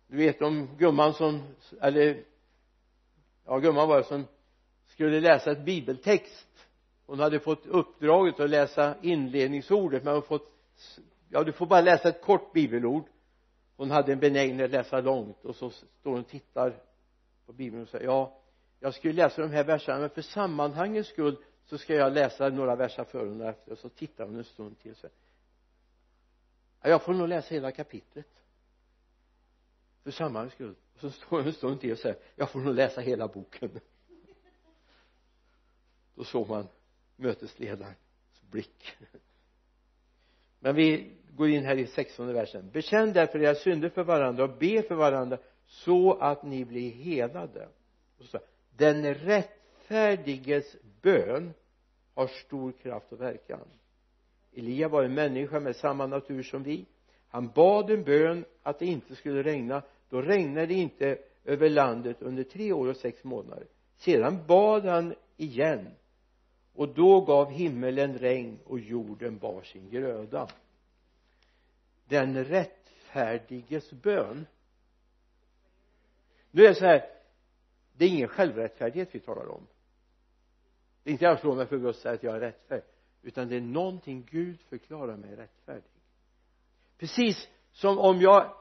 Du 0.07 0.17
vet 0.17 0.41
om 0.41 0.77
gumman 0.77 1.13
som 1.13 1.41
eller 1.81 2.23
ja 3.45 3.57
gumman 3.57 3.87
var 3.87 3.97
det 3.97 4.03
som 4.03 4.25
skulle 4.87 5.19
läsa 5.19 5.51
ett 5.51 5.65
bibeltext. 5.65 6.67
Hon 7.05 7.19
hade 7.19 7.39
fått 7.39 7.65
uppdraget 7.65 8.39
att 8.39 8.49
läsa 8.49 8.95
inledningsordet 9.01 10.03
men 10.03 10.13
hon 10.13 10.23
fått 10.23 10.51
ja 11.29 11.43
du 11.43 11.51
får 11.51 11.65
bara 11.65 11.81
läsa 11.81 12.09
ett 12.09 12.21
kort 12.21 12.53
bibelord 12.53 13.05
hon 13.81 13.91
hade 13.91 14.11
en 14.11 14.19
benägenhet 14.19 14.65
att 14.65 14.71
läsa 14.71 15.01
långt 15.01 15.45
och 15.45 15.55
så 15.55 15.69
står 15.69 16.11
hon 16.11 16.19
och 16.19 16.27
tittar 16.27 16.83
på 17.45 17.53
bibeln 17.53 17.83
och 17.83 17.89
säger 17.89 18.05
ja 18.05 18.41
jag 18.79 18.93
skulle 18.93 19.13
läsa 19.13 19.41
de 19.41 19.51
här 19.51 19.63
verserna 19.63 19.99
men 19.99 20.09
för 20.09 20.21
sammanhangets 20.21 21.09
skull 21.09 21.37
så 21.65 21.77
ska 21.77 21.95
jag 21.95 22.13
läsa 22.13 22.49
några 22.49 22.75
verser 22.75 23.03
före 23.03 23.29
och 23.29 23.45
efter 23.45 23.71
och 23.71 23.77
så 23.77 23.89
tittar 23.89 24.25
hon 24.25 24.35
en 24.35 24.43
stund 24.43 24.79
till 24.79 24.95
så 24.95 25.07
ja, 26.81 26.89
jag 26.89 27.03
får 27.03 27.13
nog 27.13 27.27
läsa 27.27 27.53
hela 27.53 27.71
kapitlet. 27.71 28.27
För 30.03 30.11
sammanhangets 30.11 30.55
skull. 30.55 30.75
Och 30.93 30.99
så 30.99 31.11
står 31.11 31.37
hon 31.37 31.47
en 31.47 31.53
stund 31.53 31.81
till 31.81 31.91
och 31.91 31.97
säger 31.97 32.17
jag 32.35 32.49
får 32.49 32.59
nog 32.59 32.75
läsa 32.75 33.01
hela 33.01 33.27
boken. 33.27 33.79
Då 36.15 36.23
såg 36.23 36.49
man 36.49 36.67
mötesledarens 37.15 37.97
blick. 38.41 38.97
Men 40.59 40.75
vi 40.75 41.17
går 41.35 41.49
in 41.49 41.65
här 41.65 41.77
i 41.77 41.87
sextonde 41.87 42.33
versen. 42.33 42.69
Bekänn 42.73 43.13
därför 43.13 43.41
era 43.41 43.55
synder 43.55 43.89
för 43.89 44.03
varandra 44.03 44.43
och 44.43 44.57
be 44.57 44.81
för 44.81 44.95
varandra 44.95 45.37
så 45.65 46.13
att 46.13 46.43
ni 46.43 46.65
blir 46.65 46.91
helade. 46.91 47.67
Och 48.19 48.25
så, 48.25 48.39
den 48.77 49.13
rättfärdiges 49.13 50.75
bön 51.01 51.53
har 52.13 52.27
stor 52.27 52.71
kraft 52.71 53.11
och 53.11 53.21
verkan. 53.21 53.67
Elia 54.55 54.87
var 54.87 55.03
en 55.03 55.13
människa 55.13 55.59
med 55.59 55.75
samma 55.75 56.07
natur 56.07 56.43
som 56.43 56.63
vi. 56.63 56.85
Han 57.27 57.47
bad 57.47 57.91
en 57.91 58.03
bön 58.03 58.45
att 58.63 58.79
det 58.79 58.85
inte 58.85 59.15
skulle 59.15 59.43
regna. 59.43 59.81
Då 60.09 60.21
regnade 60.21 60.65
det 60.65 60.73
inte 60.73 61.17
över 61.45 61.69
landet 61.69 62.21
under 62.21 62.43
tre 62.43 62.73
år 62.73 62.87
och 62.87 62.97
sex 62.97 63.23
månader. 63.23 63.67
Sedan 63.97 64.39
bad 64.47 64.85
han 64.85 65.13
igen. 65.37 65.87
Och 66.73 66.93
då 66.93 67.21
gav 67.21 67.51
himmelen 67.51 68.17
regn 68.17 68.59
och 68.65 68.79
jorden 68.79 69.37
bar 69.37 69.61
sin 69.61 69.89
gröda 69.89 70.47
den 72.11 72.45
rättfärdiges 72.45 73.91
bön. 73.91 74.47
Nu 76.51 76.65
är 76.65 76.69
det 76.69 76.75
så 76.75 76.85
här 76.85 77.09
det 77.93 78.05
är 78.05 78.09
ingen 78.09 78.27
självrättfärdighet 78.27 79.09
vi 79.11 79.19
talar 79.19 79.47
om. 79.47 79.67
Det 81.03 81.09
är 81.09 81.11
inte 81.11 81.25
jag 81.25 81.39
slår 81.39 81.55
mig 81.55 81.65
för 81.65 81.77
bröstet 81.77 81.97
och 81.97 82.01
säger 82.01 82.15
att 82.15 82.23
jag 82.23 82.35
är 82.35 82.39
rättfärdig 82.39 82.85
utan 83.21 83.47
det 83.47 83.55
är 83.55 83.61
någonting 83.61 84.27
Gud 84.31 84.59
förklarar 84.59 85.17
mig 85.17 85.35
rättfärdig. 85.35 85.83
Precis 86.97 87.49
som 87.71 87.99
om 87.99 88.21
jag 88.21 88.55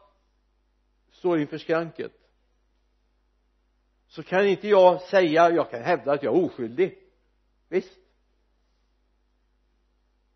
står 1.11 1.41
inför 1.41 1.59
skranket 1.59 2.13
så 4.07 4.23
kan 4.23 4.47
inte 4.47 4.69
jag 4.69 5.01
säga 5.03 5.51
jag 5.51 5.71
kan 5.71 5.83
hävda 5.83 6.13
att 6.13 6.23
jag 6.23 6.37
är 6.37 6.45
oskyldig. 6.45 6.99
Visst. 7.69 7.99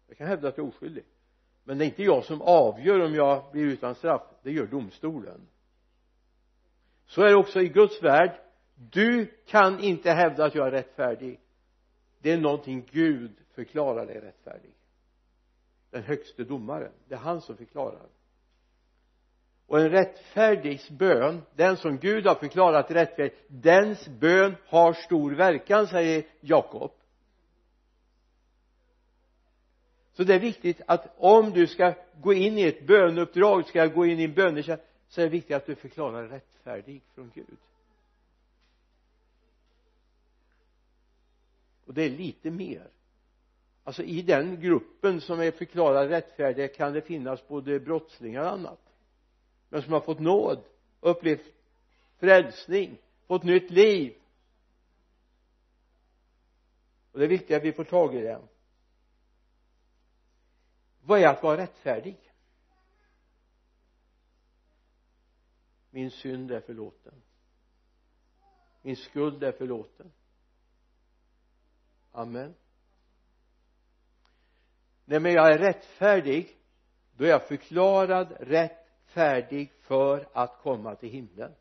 Jag 0.06 0.18
kan 0.18 0.26
hävda 0.26 0.48
att 0.48 0.56
jag 0.56 0.66
är 0.66 0.70
oskyldig 0.70 1.04
men 1.64 1.78
det 1.78 1.84
är 1.84 1.86
inte 1.86 2.02
jag 2.02 2.24
som 2.24 2.42
avgör 2.42 3.04
om 3.04 3.14
jag 3.14 3.44
blir 3.52 3.64
utan 3.64 3.94
straff. 3.94 4.22
Det 4.42 4.52
gör 4.52 4.66
domstolen. 4.66 5.40
Så 7.06 7.22
är 7.22 7.28
det 7.28 7.36
också 7.36 7.60
i 7.60 7.68
Guds 7.68 8.02
värld. 8.02 8.40
Du 8.74 9.26
kan 9.46 9.80
inte 9.80 10.10
hävda 10.10 10.44
att 10.44 10.54
jag 10.54 10.66
är 10.66 10.70
rättfärdig. 10.70 11.40
Det 12.18 12.32
är 12.32 12.38
någonting 12.38 12.88
Gud 12.90 13.32
förklarar 13.54 14.06
dig 14.06 14.20
rättfärdig. 14.20 14.74
Den 15.90 16.02
högste 16.02 16.44
domaren. 16.44 16.92
Det 17.08 17.14
är 17.14 17.18
han 17.18 17.40
som 17.40 17.56
förklarar. 17.56 18.08
Och 19.66 19.80
en 19.80 19.90
rättfärdigs 19.90 20.90
bön 20.90 21.42
den 21.54 21.76
som 21.76 21.98
Gud 21.98 22.26
har 22.26 22.34
förklarat 22.34 22.90
rättfärdig 22.90 23.32
dens 23.48 24.08
bön 24.08 24.56
har 24.66 24.92
stor 24.92 25.32
verkan 25.32 25.86
säger 25.86 26.24
Jakob. 26.40 26.92
Så 30.14 30.24
det 30.24 30.34
är 30.34 30.38
viktigt 30.38 30.80
att 30.86 31.14
om 31.16 31.52
du 31.52 31.66
ska 31.66 31.94
gå 32.20 32.32
in 32.32 32.58
i 32.58 32.62
ett 32.62 32.86
bönuppdrag 32.86 33.66
ska 33.66 33.86
gå 33.86 34.06
in 34.06 34.20
i 34.20 34.24
en 34.24 34.34
bönetjänst 34.34 34.84
så 35.08 35.20
är 35.20 35.24
det 35.24 35.30
viktigt 35.30 35.56
att 35.56 35.66
du 35.66 35.74
förklarar 35.74 36.28
rättfärdig 36.28 37.02
från 37.14 37.30
Gud. 37.34 37.56
Och 41.86 41.94
det 41.94 42.02
är 42.02 42.10
lite 42.10 42.50
mer. 42.50 42.86
Alltså 43.84 44.02
i 44.02 44.22
den 44.22 44.60
gruppen 44.60 45.20
som 45.20 45.40
är 45.40 45.50
förklarad 45.50 46.08
rättfärdiga 46.08 46.68
kan 46.68 46.92
det 46.92 47.02
finnas 47.02 47.48
både 47.48 47.80
brottslingar 47.80 48.42
och 48.42 48.50
annat. 48.50 48.80
Men 49.68 49.82
som 49.82 49.92
har 49.92 50.00
fått 50.00 50.20
nåd 50.20 50.64
upplevt 51.00 51.52
frälsning 52.18 52.98
fått 53.26 53.42
nytt 53.42 53.70
liv. 53.70 54.14
Och 57.12 57.18
det 57.18 57.24
är 57.24 57.28
viktigt 57.28 57.56
att 57.56 57.62
vi 57.62 57.72
får 57.72 57.84
tag 57.84 58.14
i 58.14 58.20
det 58.20 58.40
vad 61.06 61.20
är 61.20 61.28
att 61.28 61.42
vara 61.42 61.56
rättfärdig? 61.56 62.32
Min 65.90 66.10
synd 66.10 66.50
är 66.50 66.60
förlåten. 66.60 67.22
Min 68.82 68.96
skuld 68.96 69.44
är 69.44 69.52
förlåten. 69.52 70.12
Amen. 72.12 72.54
Nej 75.04 75.20
men 75.20 75.32
jag 75.32 75.52
är 75.52 75.58
rättfärdig 75.58 76.56
då 77.16 77.24
är 77.24 77.28
jag 77.28 77.48
förklarad 77.48 78.36
rättfärdig 78.40 79.72
för 79.80 80.28
att 80.32 80.58
komma 80.58 80.94
till 80.94 81.08
himlen. 81.08 81.54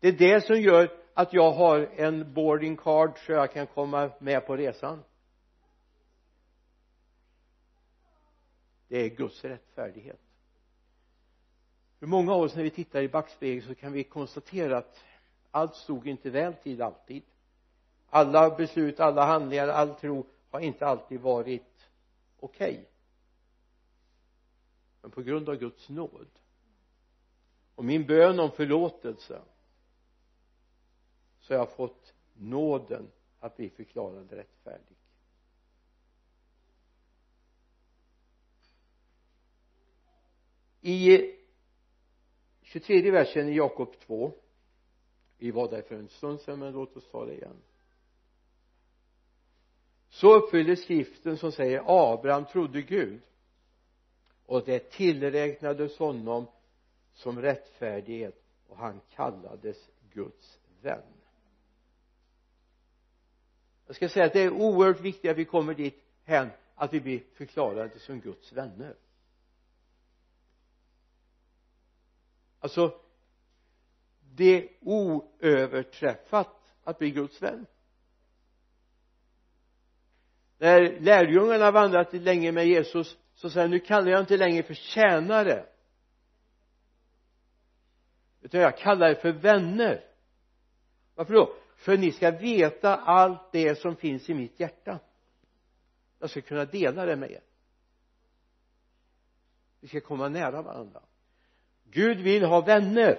Det 0.00 0.08
är 0.08 0.12
det 0.12 0.46
som 0.46 0.60
gör 0.60 0.90
att 1.14 1.32
jag 1.32 1.52
har 1.52 1.78
en 1.80 2.34
boarding 2.34 2.76
card 2.76 3.18
så 3.26 3.32
jag 3.32 3.52
kan 3.52 3.66
komma 3.66 4.10
med 4.20 4.46
på 4.46 4.56
resan. 4.56 5.02
Det 8.88 8.98
är 8.98 9.08
Guds 9.08 9.44
rättfärdighet. 9.44 10.20
För 11.98 12.06
många 12.06 12.32
av 12.32 12.40
oss 12.40 12.54
när 12.54 12.62
vi 12.62 12.70
tittar 12.70 13.02
i 13.02 13.08
backspegeln 13.08 13.66
så 13.66 13.74
kan 13.74 13.92
vi 13.92 14.04
konstatera 14.04 14.78
att 14.78 15.04
allt 15.50 15.74
stod 15.74 16.06
inte 16.06 16.30
väl 16.30 16.54
till 16.54 16.82
alltid. 16.82 17.22
Alla 18.10 18.56
beslut, 18.56 19.00
alla 19.00 19.26
handlingar, 19.26 19.68
all 19.68 19.94
tro 19.94 20.26
har 20.50 20.60
inte 20.60 20.86
alltid 20.86 21.20
varit 21.20 21.88
okej. 22.40 22.72
Okay. 22.72 22.84
men 25.02 25.10
på 25.10 25.22
grund 25.22 25.48
av 25.48 25.54
Guds 25.54 25.88
nåd 25.88 26.28
och 27.74 27.84
min 27.84 28.06
bön 28.06 28.40
om 28.40 28.50
förlåtelse 28.50 29.40
så 31.40 31.54
har 31.54 31.58
jag 31.58 31.72
fått 31.72 32.14
nåden 32.34 33.10
att 33.40 33.56
bli 33.56 33.70
förklarad 33.70 34.32
rättfärdig. 34.32 34.95
I 40.86 41.34
23 42.62 43.10
versen 43.10 43.48
i 43.48 43.56
Jakob 43.56 44.00
2 44.00 44.32
vi 45.38 45.50
var 45.50 45.70
där 45.70 45.82
för 45.82 45.94
en 45.94 46.08
stund 46.08 46.40
sedan 46.40 46.58
men 46.58 46.72
låt 46.72 46.96
oss 46.96 47.10
ta 47.10 47.24
det 47.24 47.34
igen. 47.34 47.62
Så 50.08 50.34
uppfylldes 50.34 50.82
skriften 50.82 51.38
som 51.38 51.52
säger 51.52 51.84
Abraham 51.86 52.44
trodde 52.44 52.82
Gud 52.82 53.20
och 54.46 54.64
det 54.64 54.90
tillräknades 54.90 55.98
honom 55.98 56.46
som 57.14 57.42
rättfärdighet 57.42 58.42
och 58.68 58.76
han 58.76 59.00
kallades 59.14 59.88
Guds 60.12 60.58
vän. 60.82 61.02
Jag 63.86 63.96
ska 63.96 64.08
säga 64.08 64.26
att 64.26 64.32
det 64.32 64.40
är 64.40 64.50
oerhört 64.52 65.00
viktigt 65.00 65.30
att 65.30 65.36
vi 65.36 65.44
kommer 65.44 65.74
dit 65.74 66.02
hän 66.24 66.48
att 66.74 66.94
vi 66.94 67.00
blir 67.00 67.22
förklarade 67.32 67.98
som 67.98 68.20
Guds 68.20 68.52
vänner. 68.52 68.94
Alltså 72.60 73.00
det 74.20 74.44
är 74.44 74.68
oöverträffat 74.80 76.74
att 76.84 76.98
bli 76.98 77.10
Guds 77.10 77.42
vän. 77.42 77.66
När 80.58 81.00
lärjungarna 81.00 81.70
vandrat 81.70 82.12
länge 82.12 82.52
med 82.52 82.66
Jesus 82.66 83.18
så 83.34 83.50
säger 83.50 83.64
han 83.64 83.70
nu 83.70 83.80
kallar 83.80 84.10
jag 84.10 84.20
inte 84.20 84.36
längre 84.36 84.62
för 84.62 84.74
tjänare 84.74 85.66
utan 88.46 88.60
jag 88.60 88.78
kallar 88.78 89.10
er 89.10 89.14
för 89.14 89.32
vänner. 89.32 90.04
Varför 91.14 91.34
då? 91.34 91.56
För 91.76 91.96
ni 91.96 92.12
ska 92.12 92.30
veta 92.30 92.96
allt 92.96 93.52
det 93.52 93.80
som 93.80 93.96
finns 93.96 94.30
i 94.30 94.34
mitt 94.34 94.60
hjärta. 94.60 94.98
Jag 96.18 96.30
ska 96.30 96.40
kunna 96.40 96.64
dela 96.64 97.06
det 97.06 97.16
med 97.16 97.30
er. 97.30 97.42
Vi 99.80 99.88
ska 99.88 100.00
komma 100.00 100.28
nära 100.28 100.62
varandra. 100.62 101.02
Gud 101.90 102.20
vill 102.20 102.44
ha 102.44 102.60
vänner 102.60 103.18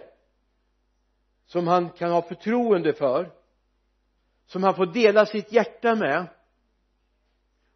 som 1.46 1.68
han 1.68 1.90
kan 1.90 2.12
ha 2.12 2.22
förtroende 2.22 2.94
för 2.94 3.32
som 4.46 4.64
han 4.64 4.76
får 4.76 4.86
dela 4.86 5.26
sitt 5.26 5.52
hjärta 5.52 5.96
med. 5.96 6.26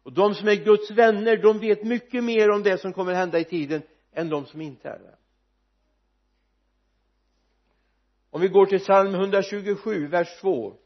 Och 0.02 0.12
de 0.12 0.34
som 0.34 0.48
är 0.48 0.54
Guds 0.54 0.90
vänner 0.90 1.36
de 1.36 1.58
vet 1.58 1.84
mycket 1.84 2.24
mer 2.24 2.50
om 2.50 2.62
det 2.62 2.78
som 2.78 2.92
kommer 2.92 3.14
hända 3.14 3.38
i 3.38 3.44
tiden 3.44 3.82
än 4.12 4.28
de 4.28 4.46
som 4.46 4.60
inte 4.60 4.88
är 4.88 4.98
det. 4.98 5.16
Om 8.30 8.40
vi 8.40 8.48
går 8.48 8.66
till 8.66 8.80
psalm 8.80 9.14
127 9.14 10.06
vers 10.06 10.40
2 10.40 10.76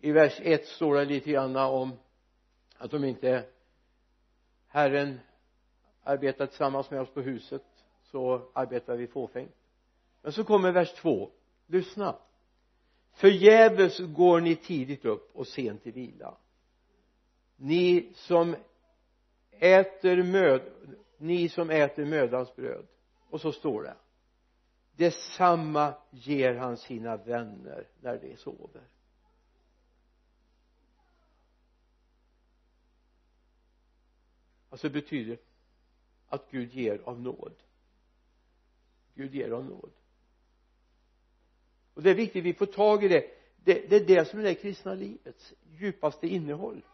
i 0.00 0.12
vers 0.12 0.40
1 0.42 0.66
står 0.66 0.94
det 0.94 1.04
lite 1.04 1.30
grann 1.30 1.56
om 1.56 1.92
att 2.78 2.90
de 2.90 3.04
inte 3.04 3.44
Herren 4.74 5.20
arbetar 6.02 6.46
tillsammans 6.46 6.90
med 6.90 7.00
oss 7.00 7.10
på 7.10 7.20
huset 7.20 7.62
så 8.02 8.50
arbetar 8.52 8.96
vi 8.96 9.06
fåfängt. 9.06 9.54
Men 10.22 10.32
så 10.32 10.44
kommer 10.44 10.72
vers 10.72 10.94
två. 10.94 11.30
Lyssna. 11.66 12.16
Förgäves 13.12 13.98
går 13.98 14.40
ni 14.40 14.56
tidigt 14.56 15.04
upp 15.04 15.30
och 15.36 15.46
sent 15.46 15.82
till 15.82 15.92
vila. 15.92 16.36
Ni 17.56 18.12
som 18.14 18.56
äter 19.50 20.22
möd 20.22 20.62
ni 21.18 21.48
som 21.48 21.70
äter 21.70 22.04
mödans 22.04 22.56
bröd. 22.56 22.86
Och 23.30 23.40
så 23.40 23.52
står 23.52 23.82
det. 23.82 23.96
Detsamma 24.96 25.94
ger 26.10 26.54
han 26.54 26.76
sina 26.76 27.16
vänner 27.16 27.88
när 28.00 28.18
de 28.18 28.36
sover. 28.36 28.82
Alltså 34.74 34.88
det 34.88 34.92
betyder 34.92 35.38
att 36.28 36.50
Gud 36.50 36.72
ger 36.74 37.00
av 37.04 37.20
nåd. 37.20 37.52
Gud 39.14 39.34
ger 39.34 39.50
av 39.50 39.64
nåd. 39.64 39.90
Och 41.94 42.02
det 42.02 42.10
är 42.10 42.14
viktigt 42.14 42.40
att 42.40 42.46
vi 42.46 42.54
får 42.54 42.66
tag 42.66 43.04
i 43.04 43.08
det. 43.08 43.24
Det, 43.56 43.90
det 43.90 43.96
är 43.96 44.06
det 44.06 44.24
som 44.24 44.38
är 44.38 44.42
det 44.42 44.54
kristna 44.54 44.94
livets 44.94 45.54
djupaste 45.70 46.28
innehåll. 46.28 46.84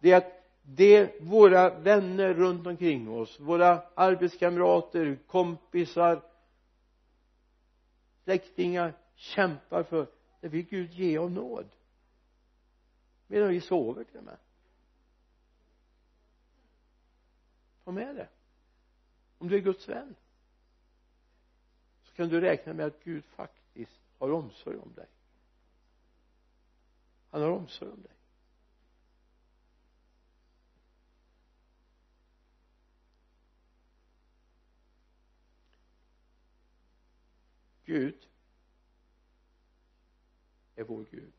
Det 0.00 0.12
är 0.12 0.16
att 0.16 0.42
det 0.62 1.20
våra 1.20 1.78
vänner 1.78 2.34
runt 2.34 2.66
omkring 2.66 3.10
oss 3.10 3.40
våra 3.40 3.82
arbetskamrater 3.94 5.18
kompisar 5.26 6.22
släktingar 8.24 8.94
kämpar 9.14 9.82
för 9.82 10.06
det 10.40 10.48
vill 10.48 10.66
Gud 10.66 10.92
ge 10.92 11.18
av 11.18 11.30
nåd. 11.30 11.68
Medan 13.26 13.48
vi 13.48 13.60
sover 13.60 14.04
till 14.04 14.18
och 14.18 14.24
med. 14.24 14.36
Ta 17.86 17.92
med 17.92 18.16
det? 18.16 18.28
Om 19.38 19.48
du 19.48 19.56
är 19.56 19.60
Guds 19.60 19.88
vän 19.88 20.14
så 22.02 22.12
kan 22.12 22.28
du 22.28 22.40
räkna 22.40 22.72
med 22.72 22.86
att 22.86 23.04
Gud 23.04 23.24
faktiskt 23.24 24.00
har 24.18 24.30
omsorg 24.30 24.76
om 24.76 24.92
dig. 24.94 25.08
Han 27.30 27.42
har 27.42 27.50
omsorg 27.50 27.90
om 27.90 28.02
dig. 28.02 28.12
Gud 37.84 38.28
är 40.76 40.84
vår 40.84 41.04
Gud. 41.10 41.32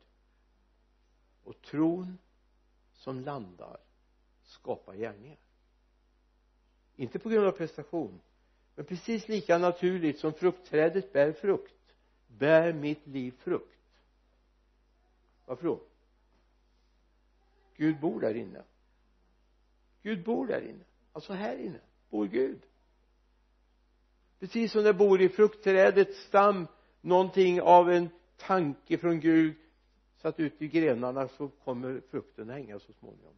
Och 1.44 1.62
tron 1.62 2.18
som 2.92 3.20
landar 3.20 3.80
skapar 4.42 4.94
gärningar 4.94 5.47
inte 6.98 7.18
på 7.18 7.28
grund 7.28 7.46
av 7.46 7.52
prestation 7.52 8.20
men 8.74 8.84
precis 8.84 9.28
lika 9.28 9.58
naturligt 9.58 10.18
som 10.18 10.32
fruktträdet 10.32 11.12
bär 11.12 11.32
frukt 11.32 11.74
bär 12.26 12.72
mitt 12.72 13.06
liv 13.06 13.34
frukt. 13.38 13.78
Varför 15.46 15.64
då? 15.64 15.80
Gud 17.76 18.00
bor 18.00 18.20
där 18.20 18.34
inne. 18.34 18.62
Gud 20.02 20.24
bor 20.24 20.46
där 20.46 20.60
inne. 20.60 20.84
Alltså 21.12 21.32
här 21.32 21.56
inne 21.56 21.80
bor 22.10 22.26
Gud. 22.26 22.60
Precis 24.38 24.72
som 24.72 24.82
det 24.84 24.94
bor 24.94 25.20
i 25.20 25.28
fruktträdets 25.28 26.18
stam 26.18 26.66
någonting 27.00 27.60
av 27.60 27.90
en 27.90 28.08
tanke 28.36 28.98
från 28.98 29.20
Gud 29.20 29.56
så 30.16 30.28
att 30.28 30.40
ut 30.40 30.62
i 30.62 30.68
grenarna 30.68 31.28
så 31.28 31.48
kommer 31.48 32.00
frukten 32.10 32.50
hänga 32.50 32.78
så 32.78 32.92
småningom 32.92 33.34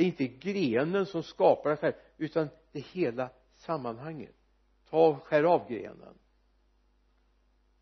det 0.00 0.04
är 0.04 0.06
inte 0.06 0.26
grenen 0.26 1.06
som 1.06 1.22
skapar 1.22 1.70
det 1.70 1.76
själv 1.76 1.94
utan 2.16 2.48
det 2.72 2.80
hela 2.80 3.30
sammanhanget. 3.54 4.34
Ta 4.88 5.08
och 5.08 5.22
skär 5.22 5.44
av 5.44 5.68
grenen. 5.68 6.18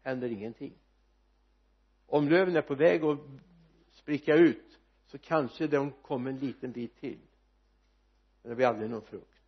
Händer 0.03 0.29
ingenting. 0.29 0.75
Om 2.07 2.29
löven 2.29 2.57
är 2.57 2.63
på 2.63 2.75
väg 2.75 3.05
att 3.05 3.19
spricka 3.93 4.35
ut 4.35 4.79
så 5.07 5.19
kanske 5.19 5.67
de 5.67 5.93
kommer 5.93 6.31
en 6.31 6.39
liten 6.39 6.73
bit 6.73 6.97
till. 7.01 7.21
Men 8.43 8.51
det 8.51 8.57
blir 8.57 8.67
aldrig 8.67 8.91
någon 8.91 9.03
frukt. 9.03 9.43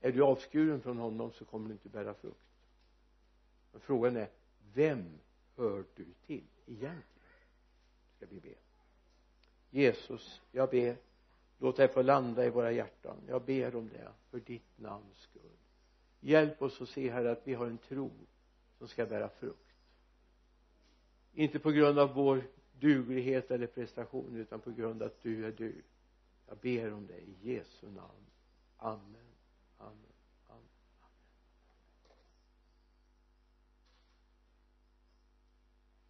Är 0.00 0.12
du 0.12 0.22
avskuren 0.22 0.80
från 0.80 0.98
honom 0.98 1.32
så 1.32 1.44
kommer 1.44 1.68
du 1.68 1.72
inte 1.72 1.88
bära 1.88 2.14
frukt. 2.14 2.48
Men 3.72 3.80
frågan 3.80 4.16
är 4.16 4.30
vem 4.74 5.18
hör 5.56 5.84
du 5.96 6.06
till 6.26 6.46
egentligen? 6.66 7.02
Ska 8.16 8.26
vi 8.26 8.40
be. 8.40 8.67
Jesus 9.70 10.40
jag 10.52 10.70
ber 10.70 10.96
låt 11.58 11.76
det 11.76 11.88
få 11.88 12.02
landa 12.02 12.46
i 12.46 12.50
våra 12.50 12.72
hjärtan. 12.72 13.16
Jag 13.26 13.42
ber 13.42 13.76
om 13.76 13.88
det 13.88 14.08
för 14.30 14.40
ditt 14.40 14.78
namns 14.78 15.18
skull. 15.18 15.42
Hjälp 16.20 16.62
oss 16.62 16.80
att 16.80 16.88
se 16.88 17.10
här 17.10 17.24
att 17.24 17.40
vi 17.44 17.54
har 17.54 17.66
en 17.66 17.78
tro 17.78 18.10
som 18.78 18.88
ska 18.88 19.06
bära 19.06 19.28
frukt. 19.28 19.74
Inte 21.32 21.58
på 21.58 21.70
grund 21.70 21.98
av 21.98 22.14
vår 22.14 22.42
duglighet 22.72 23.50
eller 23.50 23.66
prestation 23.66 24.36
utan 24.36 24.60
på 24.60 24.70
grund 24.70 25.02
av 25.02 25.08
att 25.08 25.22
du 25.22 25.46
är 25.46 25.52
du. 25.52 25.82
Jag 26.46 26.58
ber 26.58 26.92
om 26.92 27.06
det 27.06 27.18
i 27.18 27.36
Jesu 27.42 27.86
namn. 27.86 28.26
Amen. 28.76 29.34
Amen. 29.78 30.07